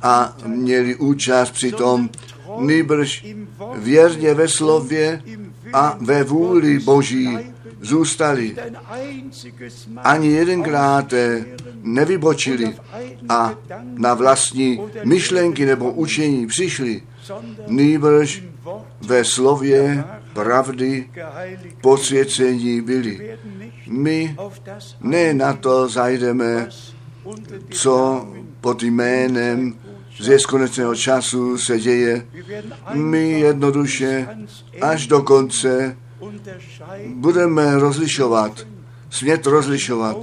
[0.01, 2.09] a měli účast při tom,
[2.59, 3.25] nýbrž
[3.75, 5.21] věrně ve slově
[5.73, 7.37] a ve vůli Boží
[7.81, 8.55] zůstali.
[9.97, 11.13] Ani jedenkrát
[11.83, 12.75] nevybočili
[13.29, 13.53] a
[13.97, 17.01] na vlastní myšlenky nebo učení přišli,
[17.67, 18.43] nýbrž
[19.01, 20.03] ve slově
[20.33, 21.09] pravdy
[21.81, 23.37] posvěcení byli.
[23.87, 24.35] My
[25.01, 26.69] ne na to zajdeme,
[27.69, 28.27] co
[28.63, 29.75] pod jménem
[30.19, 32.27] z konečného času se děje.
[32.93, 34.27] My jednoduše
[34.81, 35.97] až do konce
[37.15, 38.67] budeme rozlišovat,
[39.09, 40.17] smět rozlišovat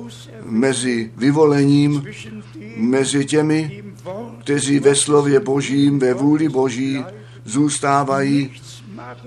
[0.44, 2.04] mezi vyvolením,
[2.76, 3.84] mezi těmi,
[4.40, 7.04] kteří ve slově Božím, ve vůli Boží
[7.44, 8.50] zůstávají,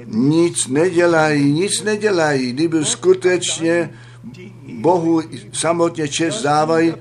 [0.05, 3.89] nic nedělají, nic nedělají, kdyby skutečně
[4.81, 5.21] Bohu
[5.53, 6.93] samotně čest dávají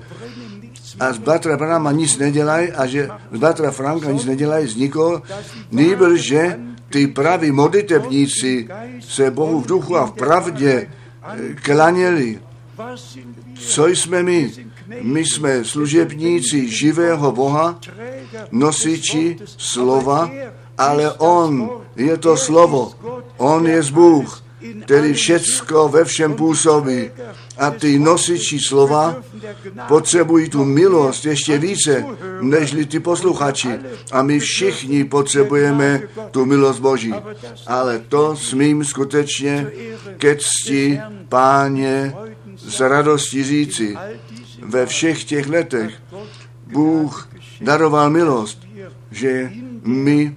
[1.03, 5.21] a z bratra Branama nic nedělají a že z bratra Franka nic nedělají z nikoho,
[5.71, 8.67] nýbrž, že ty praví modlitebníci
[8.99, 12.39] se Bohu v duchu a v pravdě eh, klaněli.
[13.59, 14.51] Co jsme my?
[15.01, 17.79] My jsme služebníci živého Boha,
[18.51, 20.29] nosiči slova,
[20.77, 22.91] ale On je to slovo.
[23.37, 24.42] On je Bůh,
[24.85, 27.11] který všecko ve všem působí.
[27.57, 29.15] A ty nosiči slova
[29.87, 32.05] potřebují tu milost ještě více,
[32.41, 33.79] nežli ty posluchači.
[34.11, 36.01] A my všichni potřebujeme
[36.31, 37.13] tu milost Boží.
[37.67, 39.67] Ale to smím skutečně
[40.17, 40.99] ke cti
[41.29, 42.13] páně
[42.57, 43.95] s radostí říci.
[44.61, 45.93] Ve všech těch letech
[46.67, 47.29] Bůh
[47.61, 48.67] daroval milost,
[49.11, 49.51] že
[49.83, 50.35] my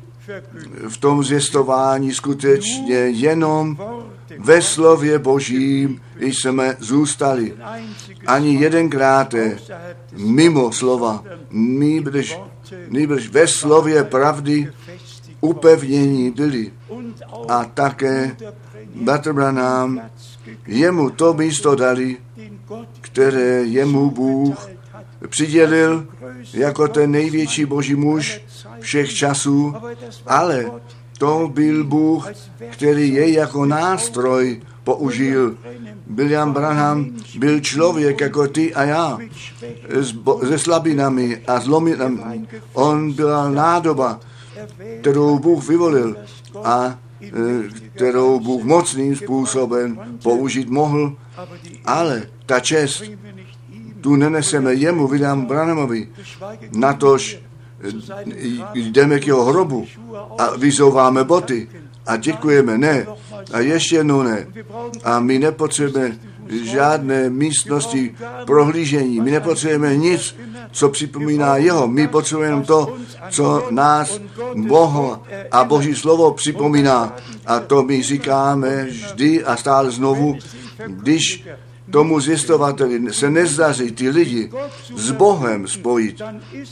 [0.89, 3.79] v tom zvěstování skutečně jenom
[4.39, 7.55] ve slově Božím jsme zůstali.
[8.27, 9.35] Ani jedenkrát
[10.17, 12.41] mimo slova, nýbrž,
[12.89, 14.73] nýbrž ve slově pravdy
[15.41, 16.73] upevnění byli.
[17.49, 18.37] A také
[18.95, 20.01] Bratr Branham
[20.67, 22.17] jemu to místo dali,
[23.01, 24.69] které jemu Bůh
[25.29, 26.07] přidělil
[26.55, 28.41] jako ten největší boží muž
[28.81, 29.75] všech časů,
[30.27, 30.71] ale
[31.19, 32.29] to byl Bůh,
[32.71, 35.57] který jej jako nástroj použil.
[36.07, 39.19] William Branham byl člověk jako ty a já,
[40.49, 42.47] se slabinami a zlominami.
[42.73, 44.21] On byla nádoba,
[45.01, 46.17] kterou Bůh vyvolil
[46.65, 47.31] a e,
[47.95, 51.17] kterou Bůh mocným způsobem použít mohl,
[51.85, 53.03] ale ta čest
[54.01, 56.09] tu neneseme jemu, William Branhamovi,
[56.73, 57.39] natož
[58.75, 59.87] jdeme k jeho hrobu
[60.39, 61.69] a vyzouváme boty
[62.07, 63.07] a děkujeme, ne.
[63.53, 64.47] A ještě jednou ne.
[65.05, 66.19] A my nepotřebujeme
[66.51, 68.15] žádné místnosti
[68.47, 69.21] prohlížení.
[69.21, 70.37] My nepotřebujeme nic,
[70.71, 71.89] co připomíná jeho.
[71.89, 72.97] My potřebujeme to,
[73.31, 74.21] co nás
[74.55, 77.17] Boho a Boží slovo připomíná.
[77.47, 80.37] A to my říkáme vždy a stále znovu,
[80.87, 81.47] když
[81.91, 84.51] tomu zjistovateli se nezdaří ty lidi
[84.95, 86.23] s Bohem spojit,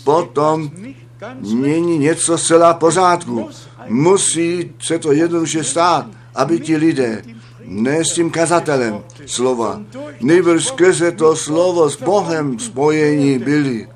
[0.05, 0.71] potom
[1.41, 3.49] není něco zcela pořádku.
[3.89, 7.23] Musí se to jednoduše stát, aby ti lidé
[7.65, 9.81] ne s tím kazatelem slova,
[10.21, 13.89] nejbrž skrze to slovo s Bohem spojení byli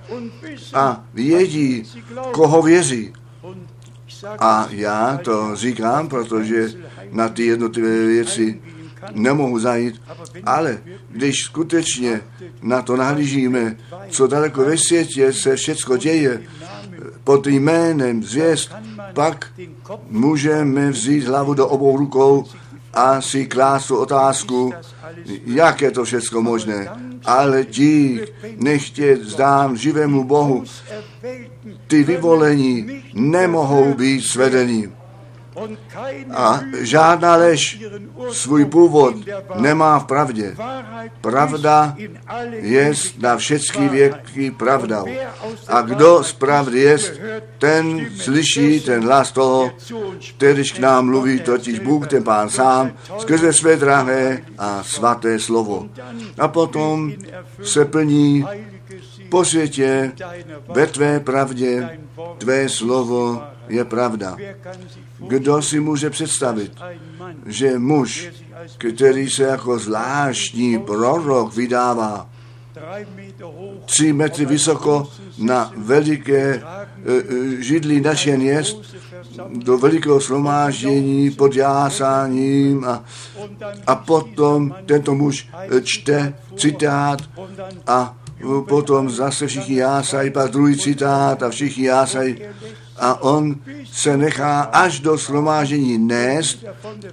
[0.74, 1.84] a vědí,
[2.32, 3.12] koho věří.
[4.38, 6.72] A já to říkám, protože
[7.12, 8.60] na ty jednotlivé věci
[9.12, 10.02] nemohu zajít,
[10.44, 10.78] ale
[11.10, 12.20] když skutečně
[12.62, 13.76] na to nahlížíme,
[14.10, 16.42] co daleko ve světě se všecko děje
[17.24, 18.74] pod jménem zvěst,
[19.14, 19.46] pak
[20.10, 22.44] můžeme vzít hlavu do obou rukou
[22.94, 24.72] a si klást otázku,
[25.46, 26.88] jak je to všechno možné.
[27.24, 30.64] Ale dík, nechtě zdám živému Bohu,
[31.86, 34.97] ty vyvolení nemohou být svedení.
[36.34, 37.84] A žádná lež
[38.30, 39.14] svůj původ
[39.54, 40.56] nemá v pravdě.
[41.20, 41.96] Pravda
[42.50, 45.04] je na všechny věky pravda.
[45.68, 46.98] A kdo z pravdy je,
[47.58, 49.72] ten slyší ten hlas toho,
[50.36, 55.88] kterýž k nám mluví, totiž Bůh, ten Pán sám, skrze své drahé a svaté slovo.
[56.38, 57.12] A potom
[57.62, 58.46] se plní
[59.28, 60.12] po světě
[60.68, 61.98] ve tvé pravdě,
[62.38, 64.36] tvé slovo je pravda.
[65.18, 66.72] Kdo si může představit,
[67.46, 68.28] že muž,
[68.78, 72.30] který se jako zvláštní prorok vydává,
[73.84, 75.08] tři metry vysoko
[75.38, 76.62] na veliké uh,
[77.58, 78.98] židli našen jest,
[79.46, 83.04] do velikého slomáždění pod jásáním a,
[83.86, 85.48] a potom tento muž
[85.82, 87.22] čte citát
[87.86, 88.16] a
[88.68, 92.36] potom zase všichni jásají, pak druhý citát a všichni jásají
[93.00, 93.56] a on
[93.92, 96.64] se nechá až do slomážení nést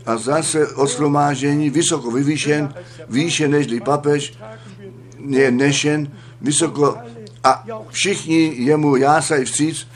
[0.05, 2.73] a zase od slomážení vysoko vyvýšen,
[3.09, 4.33] výše nežli papež,
[5.29, 6.11] je nešen,
[6.41, 6.97] vysoko
[7.43, 9.87] a všichni jemu jásají vstříc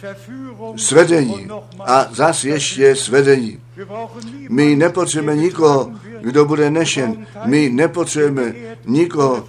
[0.75, 1.47] svedení
[1.79, 3.59] a zase ještě svedení.
[4.49, 7.27] My nepotřebujeme nikoho, kdo bude nešen.
[7.45, 8.53] My nepotřebujeme
[8.86, 9.47] nikoho,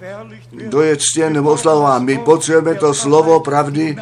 [0.51, 2.05] kdo je ctěn nebo oslavován.
[2.05, 3.95] My potřebujeme to slovo pravdy,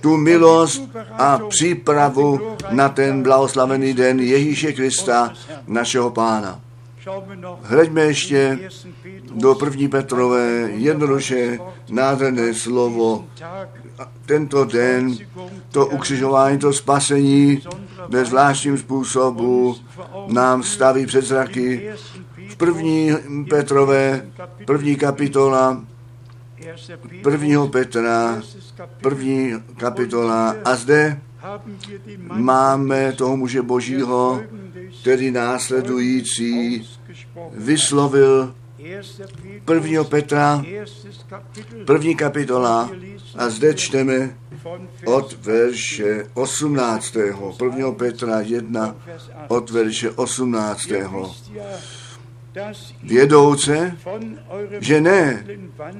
[0.00, 5.32] tu milost a přípravu na ten blahoslavený den Ježíše Krista,
[5.66, 6.60] našeho Pána.
[7.62, 8.58] Hleďme ještě
[9.34, 11.58] do první Petrové jednoduše
[11.90, 13.24] nádherné slovo.
[14.26, 15.16] Tento den,
[15.70, 17.62] to ukřižování, to spasení
[18.08, 19.76] ve zvláštním způsobu
[20.26, 21.90] nám staví před zraky.
[22.48, 23.12] V první
[23.50, 24.26] Petrové,
[24.66, 25.84] první kapitola,
[27.22, 28.42] prvního Petra,
[29.00, 31.20] první kapitola a zde
[32.32, 34.40] máme toho muže božího,
[35.00, 36.88] který následující
[37.52, 40.04] vyslovil 1.
[40.04, 40.64] Petra,
[41.84, 42.90] první kapitola
[43.38, 44.36] a zde čteme
[45.04, 47.16] od verše 18.
[47.62, 47.92] 1.
[47.92, 48.96] Petra 1
[49.48, 50.90] od verše 18.
[53.02, 53.96] Vědouce,
[54.80, 55.46] že ne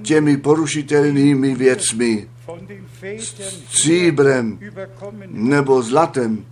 [0.03, 2.28] těmi porušitelnými věcmi,
[3.18, 4.59] stříbrem
[5.26, 6.45] nebo zlatem,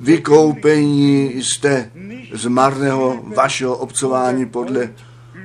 [0.00, 1.90] vykoupení jste
[2.32, 4.90] z marného vašeho obcování podle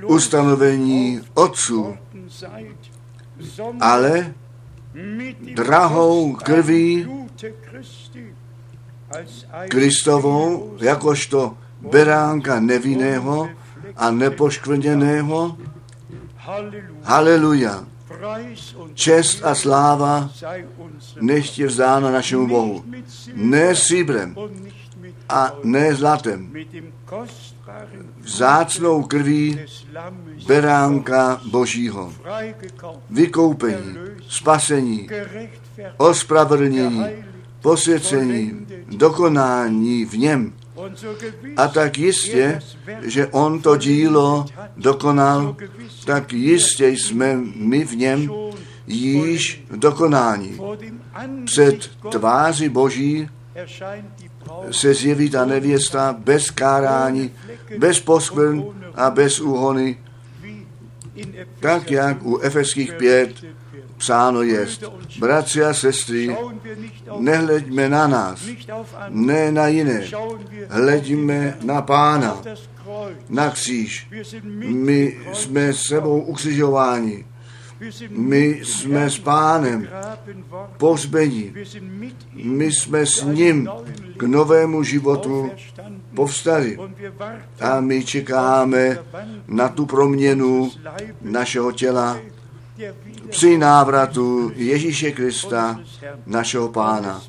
[0.05, 1.97] ustanovení otců,
[3.79, 4.33] ale
[5.53, 7.07] drahou krví
[9.69, 11.57] Kristovou, jakožto
[11.91, 13.49] beránka nevinného
[13.97, 15.57] a nepoškvrněného.
[17.03, 17.90] Haleluja.
[18.93, 20.29] Čest a sláva
[21.21, 22.85] nechtě vzdána našemu Bohu.
[23.33, 24.35] Ne stříbrem
[25.29, 26.53] a ne zlatem.
[28.17, 29.59] Vzácnou krví
[30.47, 32.13] beránka Božího.
[33.09, 33.95] Vykoupení,
[34.29, 35.09] spasení,
[35.97, 37.05] ospravedlnění,
[37.61, 40.53] posvěcení, dokonání v něm.
[41.57, 42.59] A tak jistě,
[43.01, 44.45] že on to dílo
[44.77, 45.55] dokonal,
[46.05, 48.31] tak jistě jsme my v něm
[48.87, 50.59] již dokonání.
[51.45, 53.29] Před tváří Boží
[54.71, 57.31] se zjeví ta nevěsta bez kárání,
[57.77, 58.63] bez poskvrn
[58.95, 59.97] a bez úhony,
[61.59, 63.45] tak jak u Efeských pět
[63.97, 64.83] psáno jest.
[65.19, 66.35] Bratři a sestry,
[67.19, 68.45] nehleďme na nás,
[69.09, 70.03] ne na jiné,
[70.69, 72.41] hleďme na Pána,
[73.29, 74.07] na kříž.
[74.61, 77.25] My jsme sebou ukřižováni.
[78.09, 79.87] My jsme s pánem
[80.77, 81.53] pohřbení.
[82.33, 83.69] My jsme s ním
[84.17, 85.51] k novému životu
[86.15, 86.77] povstali.
[87.59, 88.99] A my čekáme
[89.47, 90.71] na tu proměnu
[91.21, 92.19] našeho těla
[93.29, 95.79] při návratu Ježíše Krista,
[96.25, 97.21] našeho pána.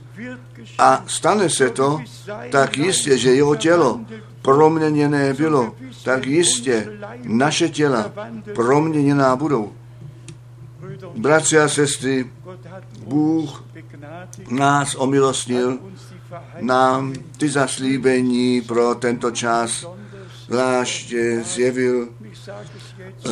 [0.78, 2.00] A stane se to,
[2.50, 4.00] tak jistě, že jeho tělo
[4.42, 5.74] proměněné bylo,
[6.04, 8.12] tak jistě naše těla
[8.54, 9.72] proměněná budou.
[11.16, 12.30] Bratři a sestry,
[13.06, 13.64] Bůh
[14.50, 15.78] nás omilostnil,
[16.60, 19.86] nám ty zaslíbení pro tento čas
[20.46, 22.08] zvláště zjevil.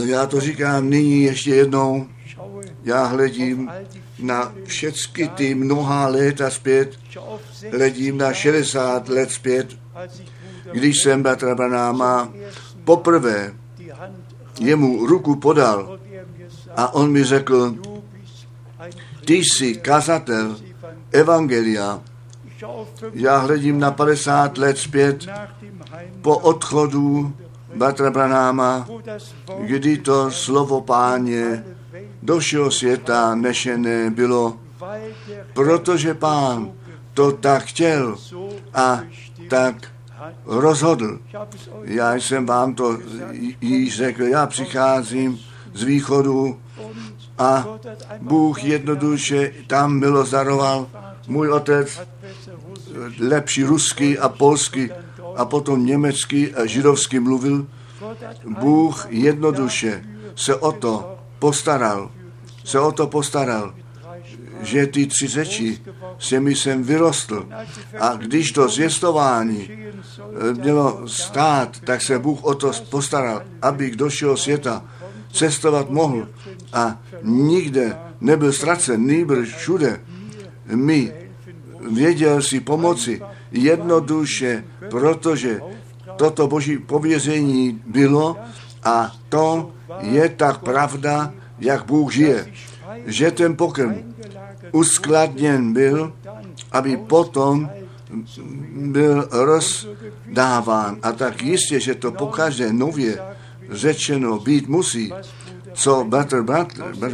[0.05, 2.07] Já to říkám nyní ještě jednou.
[2.85, 3.70] Já hledím
[4.18, 6.99] na všechny ty mnoha léta zpět,
[7.72, 9.76] hledím na 60 let zpět,
[10.72, 12.33] když jsem bratra Branáma
[12.85, 13.55] poprvé
[14.61, 16.00] jemu ruku podal
[16.77, 17.75] a on mi řekl,
[19.25, 20.57] ty jsi kazatel
[21.12, 22.01] Evangelia.
[23.12, 25.27] Já hledím na 50 let zpět
[26.23, 27.33] po odchodu
[27.75, 28.89] Batra Branáma,
[29.61, 31.64] kdy to slovo páně
[32.23, 34.57] do všeho světa nešené bylo,
[35.53, 36.73] protože pán
[37.14, 38.16] to tak chtěl
[38.75, 39.01] a
[39.49, 39.75] tak
[40.45, 41.18] rozhodl.
[41.85, 42.99] Já jsem vám to
[43.61, 45.41] již řekl, já přicházím
[45.75, 46.59] z východu
[47.39, 47.66] a
[48.21, 50.87] Bůh jednoduše tam milost daroval.
[51.27, 52.01] Můj otec
[53.18, 54.91] lepší rusky a polsky
[55.37, 57.66] a potom německy a židovsky mluvil.
[58.61, 60.05] Bůh jednoduše
[60.37, 62.11] se o to postaral,
[62.64, 63.75] se o to postaral,
[64.61, 65.79] že ty tři řeči
[66.18, 67.47] se mi sem vyrostl.
[68.01, 69.71] A když to zvěstování
[70.53, 74.85] mělo stát, tak se Bůh o to postaral, aby do všeho světa
[75.33, 76.28] cestovat mohl
[76.72, 80.01] a nikde nebyl ztracen, nýbrž všude.
[80.66, 81.12] My
[81.91, 83.22] věděl si pomoci
[83.53, 85.61] jednoduše, protože
[86.16, 88.37] toto boží pověření bylo
[88.85, 89.70] a to
[90.01, 92.53] je tak pravda, jak Bůh žije,
[93.07, 93.95] že ten pokrm
[94.72, 96.12] uskladněn byl,
[96.72, 97.70] aby potom
[98.76, 100.99] byl rozdáván.
[101.03, 103.18] A tak jistě, že to pokaždé nově
[103.71, 105.12] řečeno být musí,
[105.73, 106.43] co bratr,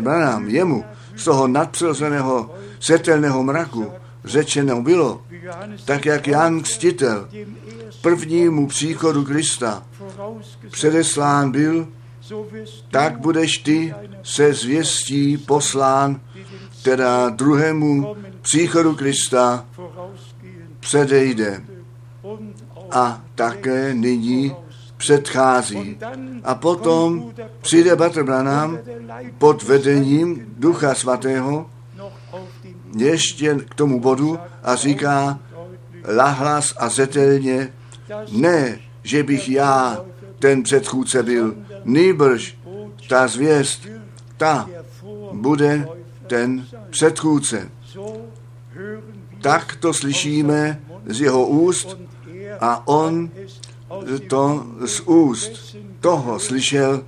[0.01, 0.85] Branham jemu
[1.17, 3.93] z toho nadpřirozeného světelného mraku
[4.25, 5.23] řečeno bylo,
[5.85, 7.29] tak jak Jan Kstitel
[8.07, 9.83] prvnímu příchodu Krista
[10.71, 11.89] předeslán byl,
[12.91, 16.21] tak budeš ty se zvěstí poslán,
[16.83, 19.67] teda druhému příchodu Krista
[20.81, 21.63] předejde.
[22.91, 24.55] A také nyní
[24.97, 25.99] předchází.
[26.45, 28.79] A potom přijde Batr Branham
[29.39, 31.71] pod vedením Ducha Svatého
[32.97, 35.39] ještě k tomu bodu a říká
[36.17, 37.73] lahlas a zetelně,
[38.31, 40.05] ne, že bych já
[40.39, 42.59] ten předchůdce byl, nýbrž
[43.09, 43.87] ta zvěst,
[44.37, 44.69] ta
[45.33, 45.89] bude
[46.27, 47.69] ten předchůdce.
[49.43, 51.99] Tak to slyšíme z jeho úst
[52.61, 53.31] a on
[54.29, 57.05] to z úst toho slyšel,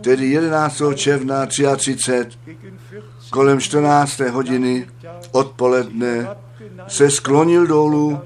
[0.00, 0.82] tedy 11.
[0.94, 2.26] června 33
[3.30, 4.20] kolem 14.
[4.20, 4.86] hodiny
[5.32, 6.28] odpoledne
[6.88, 8.20] se sklonil dolů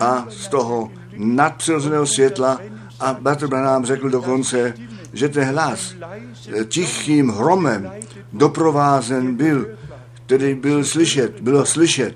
[0.00, 2.58] a z toho nadpřirozeného světla
[3.00, 4.74] a Bratr Branham řekl dokonce,
[5.12, 5.94] že ten hlas
[6.68, 7.90] tichým hromem
[8.32, 9.66] doprovázen byl,
[10.26, 12.14] který byl slyšet, bylo slyšet.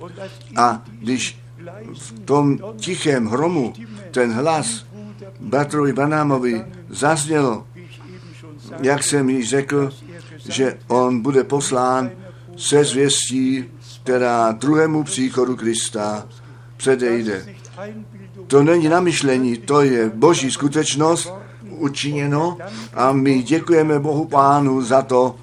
[0.56, 1.38] A když
[1.98, 3.72] v tom tichém hromu
[4.12, 4.84] ten hlas
[5.40, 7.66] Batrovi Branhamovi zaznělo,
[8.82, 9.90] jak jsem již řekl,
[10.48, 12.10] že on bude poslán
[12.56, 13.64] se zvěstí,
[14.02, 16.26] která druhému příchodu Krista
[16.76, 17.46] předejde.
[18.46, 21.32] To není namyšlení, to je boží skutečnost
[21.70, 22.58] učiněno
[22.94, 25.36] a my děkujeme Bohu Pánu za to,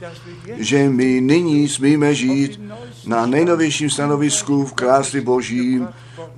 [0.57, 2.61] že my nyní smíme žít
[3.07, 5.87] na nejnovějším stanovisku v králi Božím.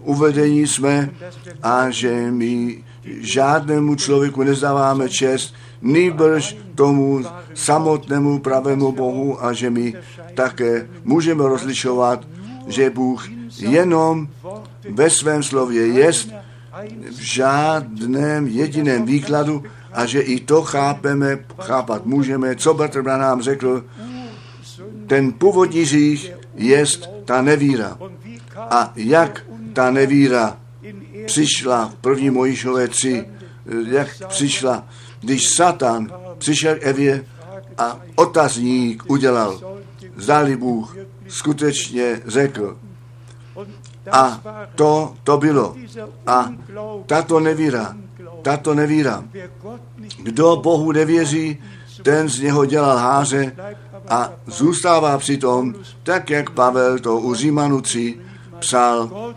[0.04, 1.10] Uvedení jsme
[1.64, 2.84] a že my
[3.20, 7.22] žádnému člověku nezdáváme čest, nýbrž tomu
[7.54, 9.94] samotnému pravému Bohu a že my
[10.34, 12.28] také můžeme rozlišovat,
[12.68, 13.30] že Bůh
[13.60, 14.28] jenom
[14.90, 16.30] ve svém slově jest
[17.12, 23.84] v žádném jediném výkladu a že i to chápeme, chápat můžeme, co Bratr nám řekl,
[25.08, 27.98] ten původní řích jest ta nevíra.
[28.56, 30.58] A jak ta nevíra
[31.26, 33.26] přišla v první Mojišové tři,
[33.88, 34.88] jak přišla,
[35.20, 37.26] když Satan přišel Evě
[37.78, 39.60] a otazník udělal,
[40.16, 40.98] zdali Bůh
[41.28, 42.78] skutečně řekl.
[44.12, 44.42] A
[44.76, 45.76] to, to bylo.
[46.28, 46.54] A
[47.06, 47.96] tato nevíra,
[48.42, 49.24] tato nevíra,
[50.24, 51.58] kdo Bohu nevěří,
[52.04, 53.56] ten z něho dělal háře
[54.10, 58.20] a zůstává přitom, tak jak Pavel to u Římanu 3
[58.60, 59.34] psal,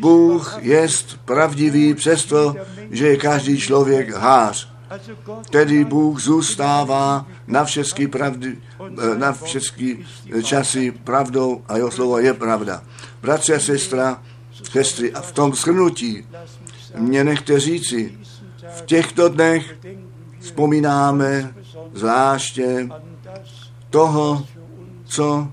[0.00, 2.54] Bůh jest pravdivý přesto,
[2.90, 4.68] že je každý člověk hář.
[5.50, 8.58] Tedy Bůh zůstává na všechny, pravdy,
[9.16, 10.06] na všechny
[10.42, 12.82] časy pravdou a jeho slovo je pravda.
[13.22, 14.22] Bratři a sestra,
[14.72, 16.26] sestry, a v tom shrnutí
[16.96, 18.18] mě nechte říci,
[18.76, 19.78] v těchto dnech
[20.40, 21.54] vzpomínáme
[21.94, 22.88] zvláště
[23.90, 24.46] toho,
[25.04, 25.48] co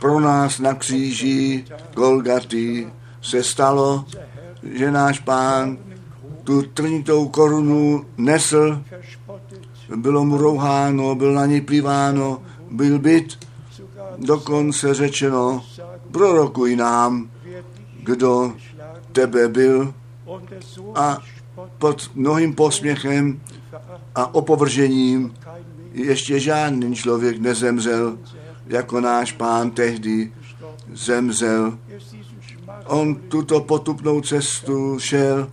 [0.00, 1.64] pro nás na kříži
[1.94, 2.92] Golgaty
[3.24, 4.04] se stalo,
[4.62, 5.78] že náš pán
[6.44, 8.82] tu trnitou korunu nesl,
[9.96, 13.38] bylo mu rouháno, byl na něj pliváno, byl byt,
[14.18, 15.64] dokonce řečeno,
[16.10, 17.30] prorokuj nám,
[18.02, 18.52] kdo
[19.12, 19.94] tebe byl.
[20.94, 21.18] A
[21.78, 23.40] pod mnohým posměchem
[24.14, 25.34] a opovržením
[25.92, 28.18] ještě žádný člověk nezemřel,
[28.66, 30.32] jako náš pán tehdy
[30.92, 31.78] zemřel.
[32.86, 35.50] On tuto potupnou cestu šel,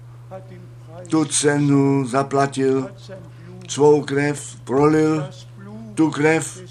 [1.08, 2.90] tu cenu zaplatil,
[3.68, 5.24] svou krev prolil,
[5.96, 6.62] tu krev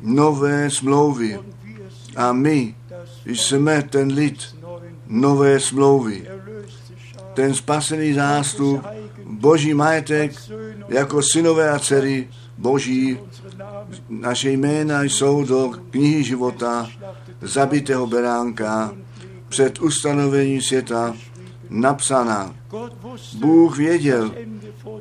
[0.00, 1.38] nové smlouvy.
[2.16, 2.74] A my
[3.26, 4.56] jsme ten lid
[5.06, 6.28] nové smlouvy.
[7.34, 8.86] Ten spasený zástup,
[9.26, 10.32] boží majetek,
[10.88, 13.18] jako synové a dcery boží,
[14.08, 16.90] naše jména jsou do knihy života
[17.40, 18.94] zabitého beránka
[19.54, 21.14] před ustanovením světa
[21.70, 22.54] napsaná.
[23.34, 24.34] Bůh věděl,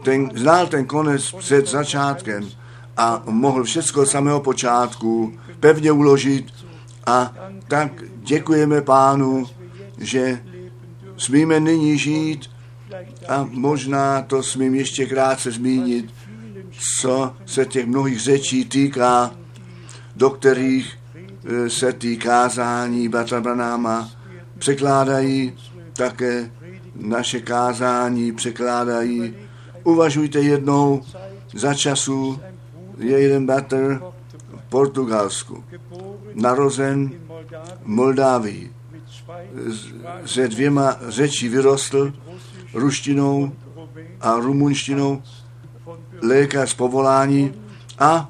[0.03, 2.49] ten, znal ten konec před začátkem
[2.97, 6.53] a mohl všechno samého počátku pevně uložit
[7.05, 7.33] a
[7.67, 9.45] tak děkujeme pánu,
[9.97, 10.43] že
[11.17, 12.49] smíme nyní žít
[13.27, 16.13] a možná to smím ještě krátce zmínit,
[16.99, 19.31] co se těch mnohých řečí týká,
[20.15, 20.97] do kterých
[21.45, 24.22] e, se tý kázání Batrabanáma
[24.63, 25.53] překládají
[25.93, 26.51] také
[26.95, 29.35] naše kázání překládají.
[29.83, 31.01] Uvažujte jednou
[31.53, 32.39] za času,
[32.97, 34.01] je jeden bratr
[34.55, 35.63] v Portugalsku,
[36.33, 37.11] narozen
[37.83, 38.71] v Moldávii.
[40.25, 42.13] Se dvěma řečí vyrostl,
[42.73, 43.51] ruštinou
[44.21, 45.21] a rumunštinou,
[46.21, 47.53] lékař z povolání
[47.99, 48.29] a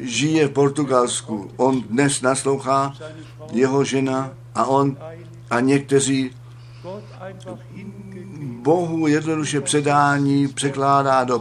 [0.00, 1.50] žije v Portugalsku.
[1.56, 2.94] On dnes naslouchá,
[3.52, 4.96] jeho žena a on
[5.52, 6.30] a někteří
[8.42, 11.38] Bohu jednoduše předání překládá do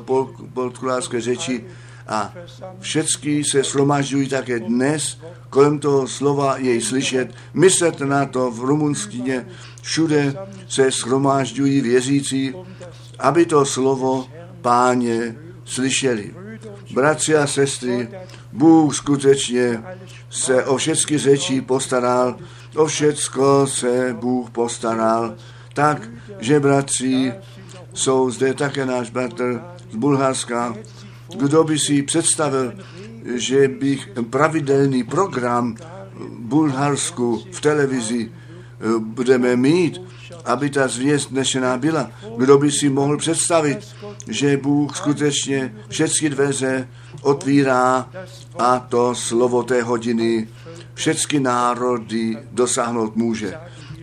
[0.54, 1.66] portugalské řeči
[2.08, 2.34] a
[2.80, 7.36] všechny se shromažďují také dnes, kolem toho slova jej slyšet.
[7.54, 9.48] Myslete na to v rumunštině,
[9.82, 10.36] všude
[10.70, 12.54] se shromažďují věřící,
[13.20, 14.28] aby to slovo
[14.62, 15.36] páně
[15.66, 16.36] slyšeli.
[16.94, 18.10] Bratři a sestry,
[18.54, 19.84] Bůh skutečně
[20.30, 22.36] se o všechny řečí postaral,
[22.76, 25.36] o všecko se Bůh postaral,
[25.74, 26.10] tak,
[26.40, 27.34] že bratři
[27.94, 29.62] jsou zde také náš bratr
[29.92, 30.76] z Bulharska.
[31.36, 32.74] Kdo by si představil,
[33.36, 35.76] že bych pravidelný program
[36.40, 40.02] Bulharsku v televizi eh, budeme mít,
[40.46, 42.12] aby ta zvěst dnešená byla.
[42.38, 43.88] Kdo by si mohl představit,
[44.28, 46.88] že Bůh skutečně všechny dveře
[47.22, 48.10] otvírá
[48.60, 50.48] a to slovo té hodiny
[51.02, 53.54] všechny národy dosáhnout může.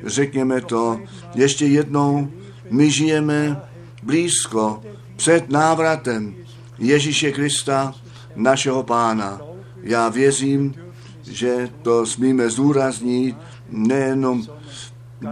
[0.07, 1.01] Řekněme to
[1.34, 2.28] ještě jednou,
[2.70, 3.62] my žijeme
[4.03, 4.82] blízko
[5.16, 6.34] před návratem
[6.78, 7.94] Ježíše Krista,
[8.36, 9.40] našeho pána.
[9.82, 10.74] Já věřím,
[11.22, 13.36] že to smíme zúraznit
[13.70, 14.46] nejenom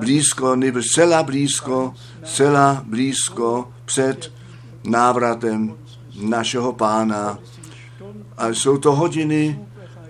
[0.00, 1.94] blízko, nebo zcela blízko,
[2.24, 4.32] zcela blízko před
[4.84, 5.74] návratem
[6.20, 7.38] našeho pána.
[8.38, 9.58] A jsou to hodiny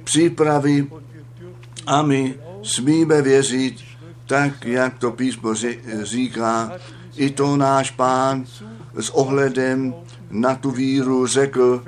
[0.04, 0.86] přípravy
[1.86, 3.76] a my smíme věřit,
[4.26, 5.54] tak jak to písmo
[6.02, 6.72] říká,
[7.16, 8.44] i to náš pán
[8.94, 9.94] s ohledem
[10.30, 11.84] na tu víru řekl,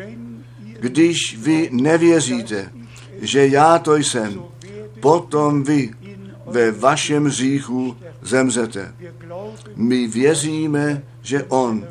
[0.80, 2.72] když vy nevěříte,
[3.20, 4.42] že já to jsem,
[5.00, 5.90] potom vy
[6.46, 8.94] ve vašem říchu zemřete.
[9.76, 11.86] My věříme, že On,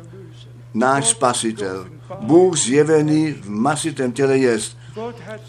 [0.74, 1.86] náš spasitel,
[2.20, 4.77] Bůh zjevený v masitém těle jest.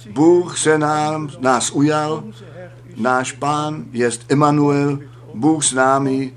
[0.10, 2.24] Bůh se nám, nás ujal,
[2.96, 5.00] náš pán jest Emanuel,
[5.34, 6.34] Bůh s námi,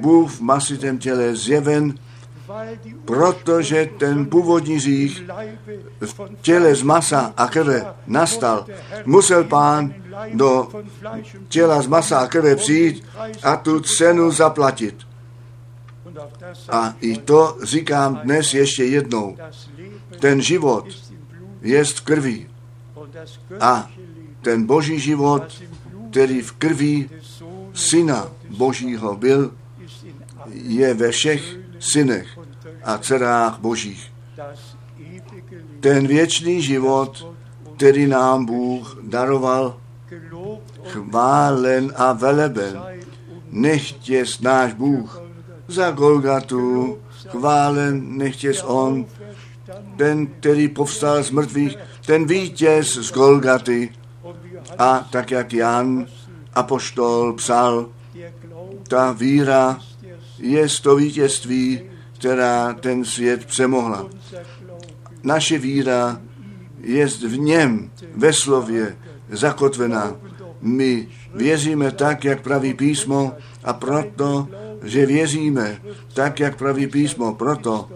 [0.00, 1.94] Bůh v masitém těle zjeven,
[3.04, 5.22] protože ten původní řích
[6.00, 8.66] v těle z masa a krve nastal,
[9.04, 9.94] musel pán
[10.34, 10.68] do
[11.48, 13.04] těla z masa a krve přijít
[13.42, 14.96] a tu cenu zaplatit.
[16.68, 19.36] A i to říkám dnes ještě jednou.
[20.20, 20.84] Ten život
[21.62, 22.46] je v krvi.
[23.60, 23.90] A
[24.42, 25.62] ten boží život,
[26.10, 27.10] který v krvi
[27.74, 29.52] syna božího byl,
[30.50, 32.38] je ve všech synech
[32.84, 34.12] a dcerách božích.
[35.80, 37.34] Ten věčný život,
[37.76, 39.80] který nám Bůh daroval,
[40.84, 42.82] chválen a veleben,
[43.50, 45.22] nechtě náš Bůh
[45.68, 46.98] za Golgatu,
[47.28, 49.06] chválen nechtě On,
[49.96, 53.92] ten, který povstal z mrtvých, ten vítěz z Golgaty.
[54.78, 56.06] A tak jak Jan
[56.54, 57.88] apoštol psal,
[58.88, 59.78] ta víra
[60.38, 61.82] je to vítězství,
[62.18, 64.06] která ten svět přemohla.
[65.22, 66.20] Naše víra
[66.80, 68.96] je v něm, ve slově,
[69.30, 70.16] zakotvená.
[70.60, 73.32] My věříme tak, jak praví písmo
[73.64, 74.48] a proto,
[74.82, 75.80] že věříme
[76.14, 77.88] tak, jak praví písmo, proto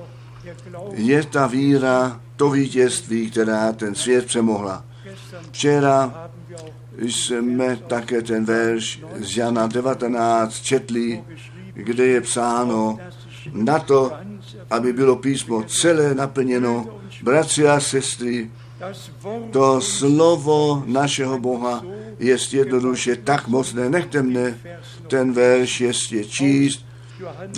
[0.92, 4.84] je ta víra to vítězství, která ten svět přemohla.
[5.50, 6.30] Včera
[6.98, 11.24] jsme také ten verš z Jana 19 četli,
[11.74, 12.98] kde je psáno
[13.52, 14.12] na to,
[14.70, 16.86] aby bylo písmo celé naplněno.
[17.22, 18.50] Bratři a sestry,
[19.50, 21.82] to slovo našeho Boha
[22.18, 23.90] je jednoduše tak mocné.
[23.90, 24.58] Nechte mne
[25.08, 26.86] ten verš ještě číst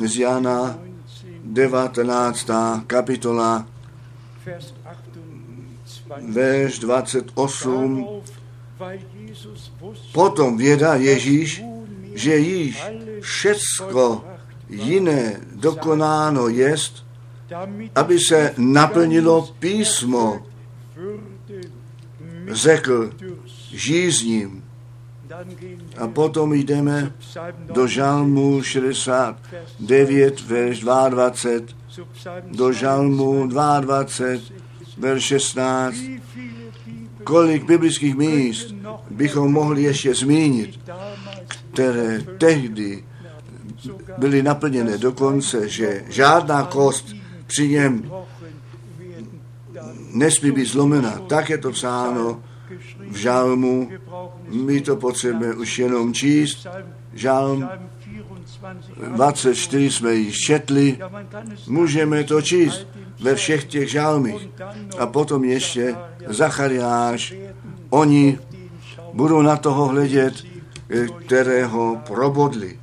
[0.02, 0.78] z Jana
[1.44, 2.50] 19.
[2.86, 3.66] kapitola,
[6.20, 8.06] verš 28.
[10.12, 11.62] Potom věda Ježíš,
[12.14, 12.82] že již
[13.20, 14.24] všecko
[14.68, 17.04] jiné dokonáno jest,
[17.94, 20.46] aby se naplnilo písmo,
[22.48, 23.10] řekl
[23.70, 24.64] žízním.
[25.96, 27.12] A potom jdeme
[27.58, 31.79] do žalmu 69, verš 22,
[32.44, 34.04] do žalmu 22,
[34.98, 35.96] verš 16.
[37.24, 38.74] Kolik biblických míst
[39.10, 40.80] bychom mohli ještě zmínit,
[41.72, 43.04] které tehdy
[44.18, 47.14] byly naplněné dokonce, že žádná kost
[47.46, 48.10] při něm
[50.12, 51.18] nesmí být zlomena.
[51.28, 52.42] Tak je to psáno
[53.08, 53.90] v žalmu.
[54.48, 56.66] My to potřebujeme už jenom číst.
[57.14, 57.68] Žalm
[59.14, 60.98] 24 jsme již četli.
[61.66, 62.86] Můžeme to číst
[63.20, 64.48] ve všech těch žalmích.
[64.98, 65.96] A potom ještě
[66.26, 67.34] Zachariáš.
[67.90, 68.38] Oni
[69.12, 70.34] budou na toho hledět,
[71.26, 72.78] kterého probodli.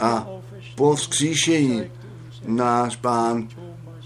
[0.00, 0.26] A
[0.74, 1.82] po vzkříšení
[2.46, 3.48] náš pán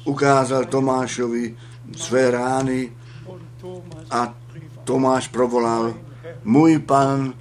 [0.04, 1.56] ukázal Tomášovi
[1.96, 2.92] své rány
[4.10, 4.34] a
[4.84, 5.94] Tomáš provolal
[6.44, 7.34] můj pan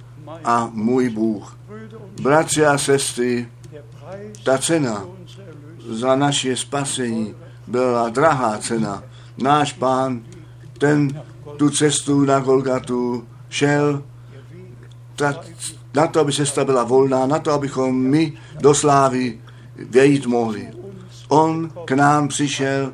[0.44, 1.59] a můj Bůh.
[2.20, 3.48] Bratři a sestry,
[4.44, 5.04] ta cena
[5.88, 7.34] za naše spasení
[7.66, 9.02] byla drahá cena.
[9.38, 10.22] Náš pán,
[10.78, 11.22] ten
[11.56, 14.02] tu cestu na Golgatu šel,
[15.16, 15.34] ta,
[15.94, 19.40] na to, aby cesta byla volná, na to, abychom my do slávy
[19.90, 20.68] vejít mohli.
[21.28, 22.92] On k nám přišel,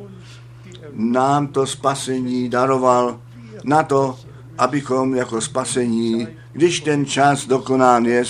[0.92, 3.20] nám to spasení daroval
[3.64, 4.18] na to,
[4.58, 8.24] abychom jako spasení, když ten čas dokonán je,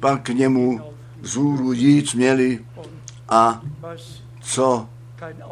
[0.00, 0.80] pak k němu
[1.22, 2.64] zůru jít měli
[3.28, 3.62] a
[4.40, 4.88] co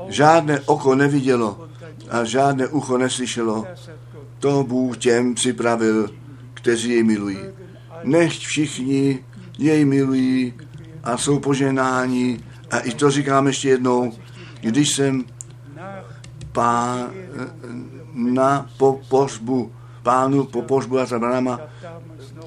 [0.09, 1.69] žádné oko nevidělo
[2.11, 3.67] a žádné ucho neslyšelo,
[4.39, 6.11] to Bůh těm připravil,
[6.55, 7.39] kteří jej milují.
[8.05, 9.25] Nechť všichni
[9.59, 10.55] jej milují
[11.05, 12.41] a jsou poženáni.
[12.71, 14.13] A i to říkám ještě jednou,
[14.61, 15.25] když jsem
[16.53, 17.11] pá,
[18.15, 19.73] na po pohřbu,
[20.03, 21.61] pánu po pohřbu a Branama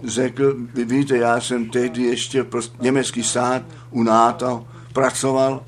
[0.04, 5.64] řekl, vy víte, já jsem tehdy ještě pro německý stát u NATO pracoval,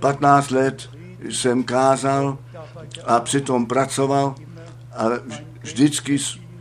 [0.00, 0.90] 15 let
[1.30, 2.38] jsem kázal
[3.04, 4.34] a přitom pracoval,
[4.92, 5.20] ale
[5.62, 6.18] vždycky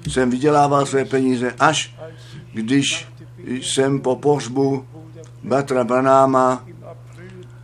[0.08, 1.96] jsem vydělával své peníze, až
[2.54, 3.08] když
[3.44, 4.86] jsem po pohřbu
[5.44, 6.66] Batra Branáma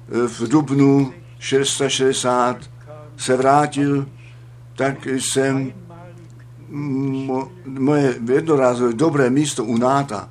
[0.07, 2.57] v dubnu 660
[3.17, 4.05] se vrátil,
[4.75, 5.73] tak jsem
[7.65, 10.29] moje jednorázové dobré místo u náta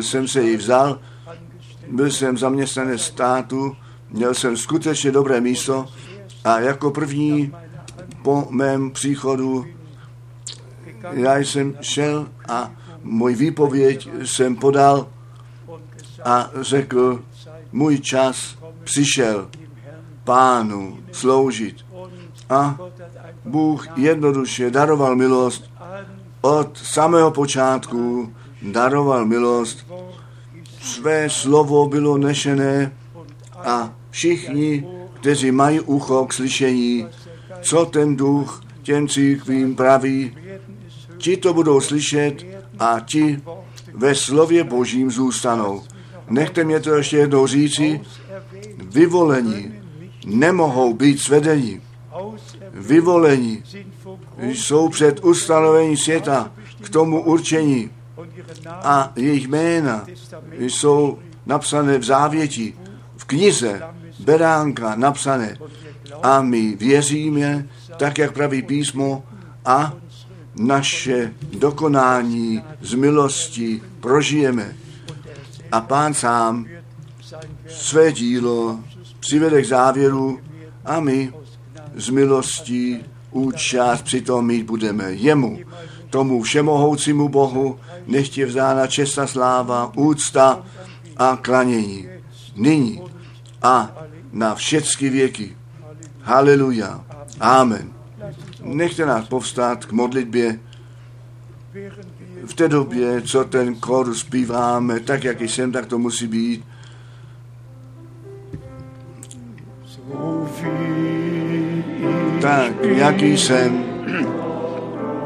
[0.00, 0.98] jsem se ji vzal,
[1.90, 3.76] byl jsem zaměstnanec státu,
[4.10, 5.86] měl jsem skutečně dobré místo
[6.44, 7.52] a jako první
[8.22, 9.66] po mém příchodu
[11.12, 12.70] já jsem šel a
[13.02, 15.08] můj výpověď jsem podal
[16.24, 17.22] a řekl,
[17.72, 19.50] můj čas přišel
[20.24, 21.76] pánu sloužit.
[22.50, 22.78] A
[23.46, 25.70] Bůh jednoduše daroval milost
[26.40, 28.32] od samého počátku,
[28.62, 29.86] daroval milost.
[30.80, 32.92] Své slovo bylo nešené
[33.56, 34.86] a všichni,
[35.20, 37.06] kteří mají ucho k slyšení,
[37.60, 40.36] co ten duch těm církvím praví,
[41.18, 42.46] ti to budou slyšet
[42.78, 43.42] a ti
[43.94, 45.82] ve slově božím zůstanou.
[46.30, 48.00] Nechte mě to ještě jednou říci,
[48.78, 49.74] vyvolení
[50.26, 51.80] nemohou být svedení.
[52.86, 53.62] Vyvolení
[54.38, 57.90] jsou před ustanovení světa k tomu určení
[58.66, 60.06] a jejich jména
[60.58, 62.74] jsou napsané v závěti,
[63.16, 63.82] v knize
[64.18, 65.58] Beránka napsané.
[66.22, 69.24] A my věříme, tak jak praví písmo,
[69.64, 69.92] a
[70.54, 74.76] naše dokonání z milosti prožijeme.
[75.72, 76.66] A pán sám
[77.68, 78.80] své dílo
[79.20, 80.40] přivede k závěru
[80.84, 81.32] a my
[81.96, 85.12] z milostí účast přitom mít budeme.
[85.12, 85.58] Jemu,
[86.10, 90.62] tomu všemohoucímu Bohu, nechtě vzána česta sláva, úcta
[91.16, 92.08] a klanění.
[92.56, 93.02] Nyní
[93.62, 93.96] a
[94.32, 95.56] na všechny věky.
[96.22, 97.04] Haleluja.
[97.40, 97.92] Amen.
[98.62, 100.60] Nechte nás povstát k modlitbě
[102.46, 106.64] v té době, co ten kor zpíváme, tak jak jsem, tak to musí být.
[112.46, 113.84] Tak, jaký jsem,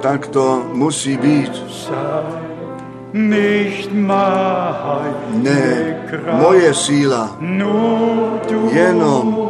[0.00, 1.52] tak to musí být.
[5.32, 5.96] Ne,
[6.32, 7.36] moje síla,
[8.72, 9.48] jenom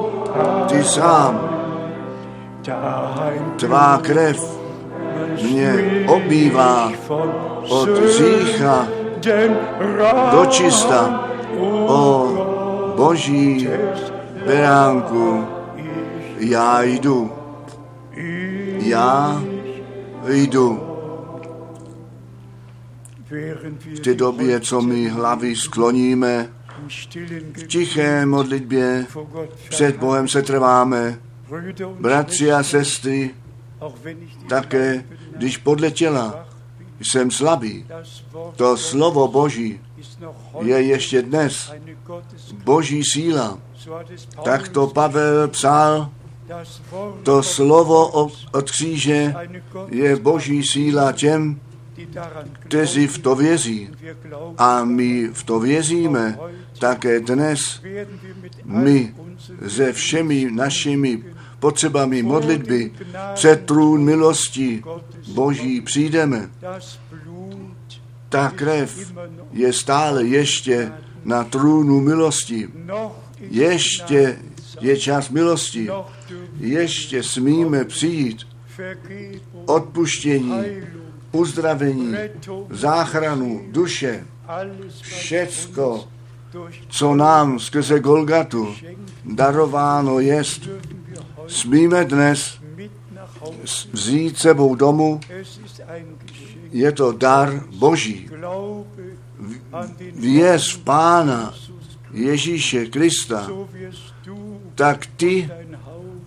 [0.66, 1.40] ty sám.
[3.56, 4.60] Tvá krev
[5.42, 5.74] mě
[6.08, 6.92] obývá
[7.68, 8.86] od řícha
[10.32, 11.24] do čista.
[11.86, 12.28] O
[12.96, 13.68] boží
[14.46, 15.44] beránku,
[16.38, 17.39] já jdu.
[18.83, 19.43] Já
[20.28, 20.87] jdu.
[23.95, 26.49] V té době, co my hlavy skloníme,
[27.53, 29.07] v tiché modlitbě
[29.68, 31.18] před Bohem se trváme,
[32.01, 33.35] bratři a sestry,
[34.49, 35.05] také
[35.37, 36.47] když podle těla
[37.01, 37.87] jsem slabý.
[38.57, 39.81] To slovo Boží
[40.61, 41.72] je ještě dnes
[42.64, 43.59] Boží síla.
[44.45, 46.11] Tak to Pavel psal,
[47.22, 48.09] to slovo
[48.53, 49.34] od kříže
[49.88, 51.61] je Boží síla těm,
[52.53, 53.90] kteří v to věří.
[54.59, 56.38] A my v to věříme
[56.78, 57.61] také dnes.
[58.64, 59.14] My
[59.68, 61.24] se všemi našimi
[61.59, 62.92] potřebami modlitby
[63.34, 64.82] před trůn milosti
[65.34, 66.51] Boží přijdeme.
[68.28, 69.12] Ta krev
[69.53, 70.92] je stále ještě
[71.24, 72.68] na trůnu milosti.
[73.40, 74.38] Ještě
[74.81, 75.89] je čas milosti.
[76.61, 78.47] Ještě smíme přijít
[79.66, 80.62] odpuštění,
[81.33, 82.14] uzdravení,
[82.70, 84.26] záchranu duše,
[85.03, 86.09] všecko,
[86.89, 88.74] co nám skrze Golgatu
[89.24, 90.68] darováno jest,
[91.47, 92.61] smíme dnes
[93.93, 95.20] vzít sebou domů.
[96.72, 98.31] Je to dar Boží.
[100.14, 101.55] Věz v Pána
[102.12, 103.49] Ježíše Krista,
[104.81, 105.51] tak ty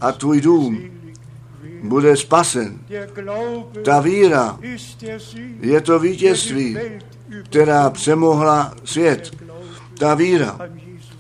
[0.02, 0.92] a tvůj dům
[1.84, 2.80] bude spasen.
[3.86, 4.60] Ta víra
[5.60, 6.78] je to vítězství,
[7.44, 9.32] která přemohla svět.
[9.98, 10.60] Ta víra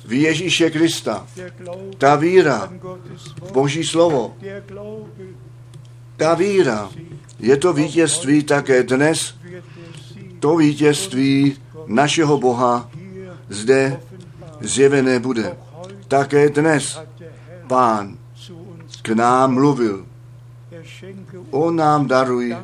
[0.05, 1.27] v Ježíše Krista,
[1.97, 2.73] ta víra
[3.41, 4.37] v Boží slovo,
[6.17, 6.89] ta víra
[7.39, 9.35] je to vítězství také dnes,
[10.39, 11.57] to vítězství
[11.87, 12.89] našeho Boha
[13.49, 13.99] zde
[14.61, 15.57] zjevené bude.
[16.07, 16.99] Také dnes
[17.67, 18.17] Pán
[19.01, 20.05] k nám mluvil.
[21.51, 22.55] On nám daruj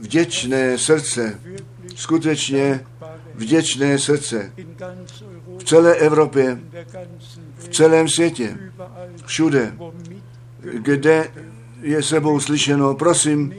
[0.00, 1.40] vděčné srdce,
[1.94, 2.84] skutečně
[3.34, 4.52] vděčné srdce
[5.58, 6.60] v celé Evropě,
[7.56, 8.58] v celém světě,
[9.26, 9.76] všude,
[10.60, 11.30] kde
[11.80, 13.54] je sebou slyšeno, prosím,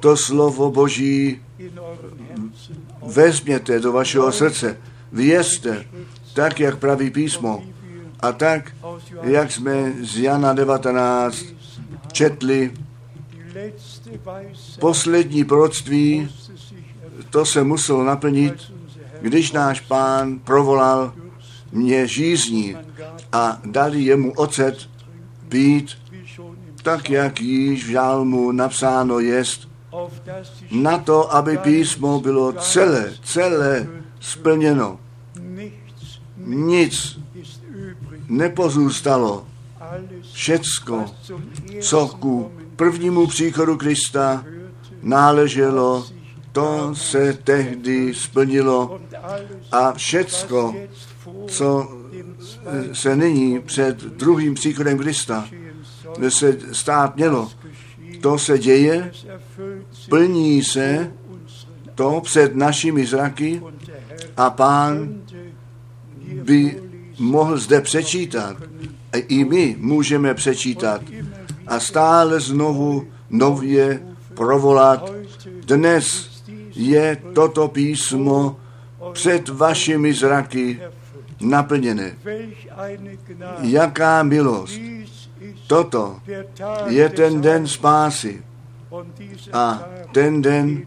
[0.00, 1.42] to slovo Boží
[3.02, 4.76] vezměte do vašeho srdce,
[5.12, 5.84] vězte,
[6.34, 7.62] tak, jak praví písmo,
[8.20, 8.72] a tak,
[9.22, 11.44] jak jsme z Jana 19
[12.12, 12.72] četli,
[14.80, 16.28] poslední proroctví,
[17.30, 18.72] to se muselo naplnit,
[19.20, 21.12] když náš pán provolal
[21.72, 22.76] mě žízní
[23.32, 24.90] a dali jemu ocet
[25.48, 25.90] pít,
[26.82, 29.68] tak jak již v žálmu napsáno jest,
[30.70, 33.88] na to, aby písmo bylo celé, celé
[34.20, 34.98] splněno.
[36.36, 37.18] Nic
[38.28, 39.46] nepozůstalo.
[40.32, 41.04] Všecko,
[41.80, 44.44] co ku prvnímu příchodu Krista
[45.02, 46.06] náleželo,
[46.52, 49.00] to se tehdy splnilo
[49.72, 50.74] a všecko,
[51.46, 51.88] co
[52.92, 55.48] se nyní před druhým příchodem Krista
[56.28, 57.50] se stát mělo,
[58.20, 59.12] to se děje,
[60.08, 61.12] plní se
[61.94, 63.62] to před našimi zraky
[64.36, 65.22] a pán
[66.42, 66.82] by
[67.18, 68.56] mohl zde přečítat.
[69.12, 71.00] I my můžeme přečítat
[71.66, 74.02] a stále znovu nově
[74.34, 75.12] provolat.
[75.66, 76.30] Dnes
[76.74, 78.56] je toto písmo
[79.12, 80.80] před vašimi zraky
[81.40, 82.16] naplněné.
[83.60, 84.80] Jaká milost.
[85.66, 86.16] Toto
[86.86, 88.42] je ten den spásy.
[89.52, 90.82] A ten den,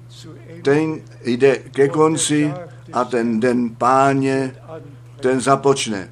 [0.64, 2.54] ten jde ke konci
[2.94, 4.56] a ten den páně,
[5.20, 6.10] ten započne.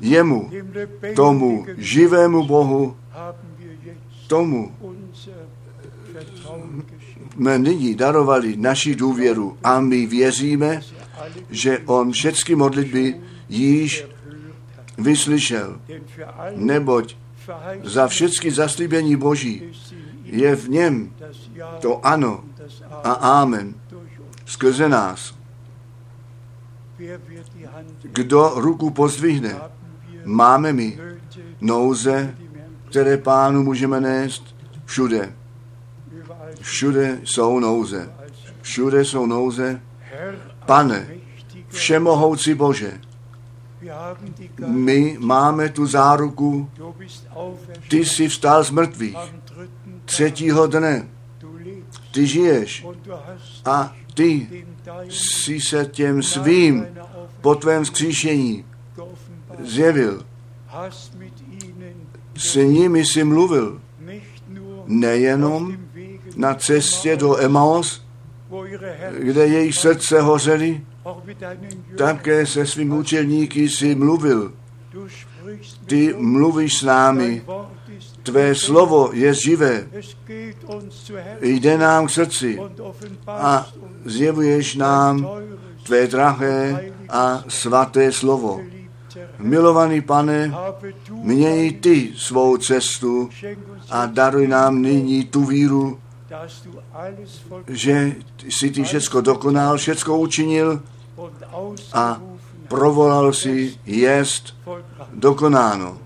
[0.00, 0.50] Jemu,
[1.16, 2.96] tomu živému Bohu,
[4.26, 4.74] tomu
[7.34, 10.80] jsme nyní darovali naši důvěru a my věříme,
[11.50, 14.06] že on všechny modlitby již
[14.98, 15.80] vyslyšel,
[16.56, 17.16] neboť
[17.84, 19.62] za všechny zaslíbení Boží
[20.24, 21.12] je v něm
[21.80, 22.44] to ano
[22.90, 23.74] a amen
[24.46, 25.34] skrze nás.
[28.02, 29.60] Kdo ruku pozdvihne,
[30.24, 30.98] máme my
[31.60, 32.34] nouze,
[32.90, 35.32] které pánu můžeme nést všude.
[36.60, 38.12] Všude jsou nouze.
[38.62, 39.80] Všude jsou nouze.
[40.66, 41.08] Pane,
[41.68, 43.00] všemohoucí Bože,
[44.66, 46.70] my máme tu záruku,
[47.88, 49.16] ty jsi vstal z mrtvých
[50.04, 51.08] třetího dne.
[52.12, 52.86] Ty žiješ
[53.64, 54.64] a ty
[55.08, 56.86] jsi se těm svým
[57.42, 58.64] po tvém skříšení
[59.60, 60.24] zjevil.
[62.36, 63.80] S nimi jsi mluvil
[64.86, 65.76] nejenom
[66.36, 68.06] na cestě do Emaus,
[69.18, 70.80] kde jejich srdce hořely,
[71.98, 74.52] také se svým učeníky si mluvil.
[75.86, 77.42] Ty mluvíš s námi,
[78.22, 79.86] Tvé slovo je živé,
[81.40, 82.60] jde nám k srdci
[83.26, 83.68] a
[84.04, 85.28] zjevuješ nám
[85.82, 88.60] Tvé drahé a svaté slovo.
[89.38, 90.54] Milovaný pane,
[91.10, 93.30] měj ty svou cestu
[93.90, 95.98] a daruj nám nyní tu víru,
[97.68, 98.12] že
[98.48, 100.82] si ty všecko dokonal, všecko učinil
[101.92, 102.20] a
[102.68, 104.54] provolal si jest
[105.12, 105.98] dokonáno.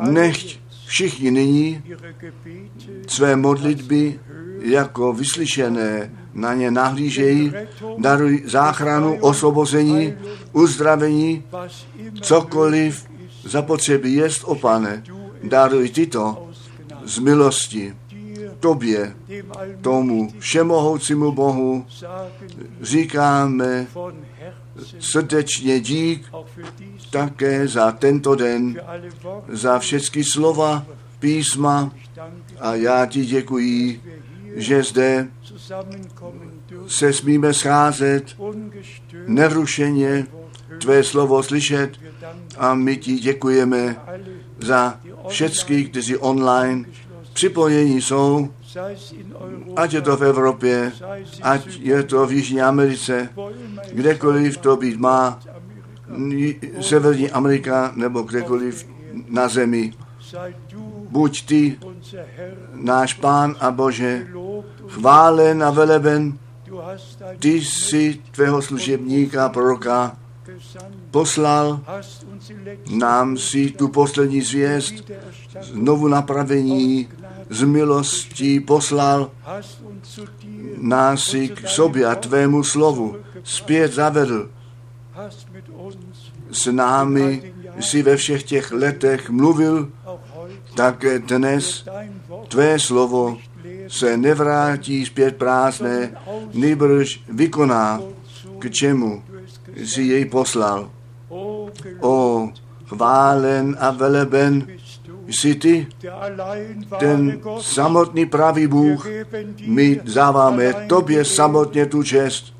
[0.00, 1.82] Nechť všichni nyní
[3.08, 4.20] své modlitby
[4.60, 7.52] jako vyslyšené na ně nahlížejí,
[7.98, 10.14] daruj záchranu, osvobození,
[10.52, 11.44] uzdravení,
[12.20, 13.06] cokoliv
[13.44, 15.02] zapotřebí jest, o pane,
[15.42, 16.48] daruj tyto
[17.04, 17.94] z milosti
[18.60, 19.16] tobě,
[19.80, 21.86] tomu všemohoucímu Bohu,
[22.82, 23.86] říkáme
[24.98, 26.26] srdečně dík
[27.10, 28.80] také za tento den,
[29.48, 30.86] za všechny slova,
[31.18, 31.90] písma
[32.60, 34.00] a já ti děkuji,
[34.56, 35.28] že zde
[36.86, 38.36] se smíme scházet
[39.26, 40.26] nerušeně,
[40.78, 41.90] tvé slovo slyšet
[42.58, 43.96] a my ti děkujeme
[44.58, 46.84] za všechny, kteří online
[47.32, 48.48] připojení jsou,
[49.76, 50.92] ať je to v Evropě,
[51.42, 53.28] ať je to v Jižní Americe,
[53.92, 55.40] kdekoliv to být má,
[56.80, 58.86] Severní Amerika nebo kdekoliv
[59.28, 59.92] na zemi.
[61.10, 61.78] Buď ty,
[62.74, 64.26] náš Pán a Bože,
[64.88, 66.38] chválen a veleben,
[67.38, 70.16] ty jsi tvého služebníka, proroka,
[71.10, 71.80] poslal,
[72.90, 74.94] nám si tu poslední zvěst,
[75.62, 77.08] znovu napravení,
[77.50, 79.30] z milostí poslal,
[80.80, 84.50] nás si k sobě a tvému slovu zpět zavedl.
[86.56, 89.88] S námi si ve všech těch letech mluvil,
[90.74, 91.84] také dnes
[92.48, 93.38] tvé slovo
[93.88, 96.16] se nevrátí zpět prázdné,
[96.54, 98.00] nýbrž vykoná,
[98.58, 99.22] k čemu
[99.84, 100.90] si jej poslal.
[102.00, 102.48] O,
[102.86, 104.66] chválen a veleben
[105.26, 105.86] jsi ty,
[106.98, 109.06] ten samotný pravý Bůh.
[109.66, 112.54] My dáváme tobě samotně tu čest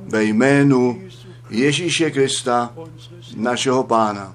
[0.00, 1.00] ve jménu
[1.50, 2.74] Ježíše Krista,
[3.36, 4.34] našeho Pána.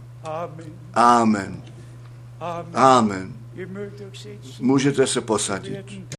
[0.93, 1.61] Amen.
[2.73, 3.33] Amen.
[4.59, 6.07] Můžete se posadit.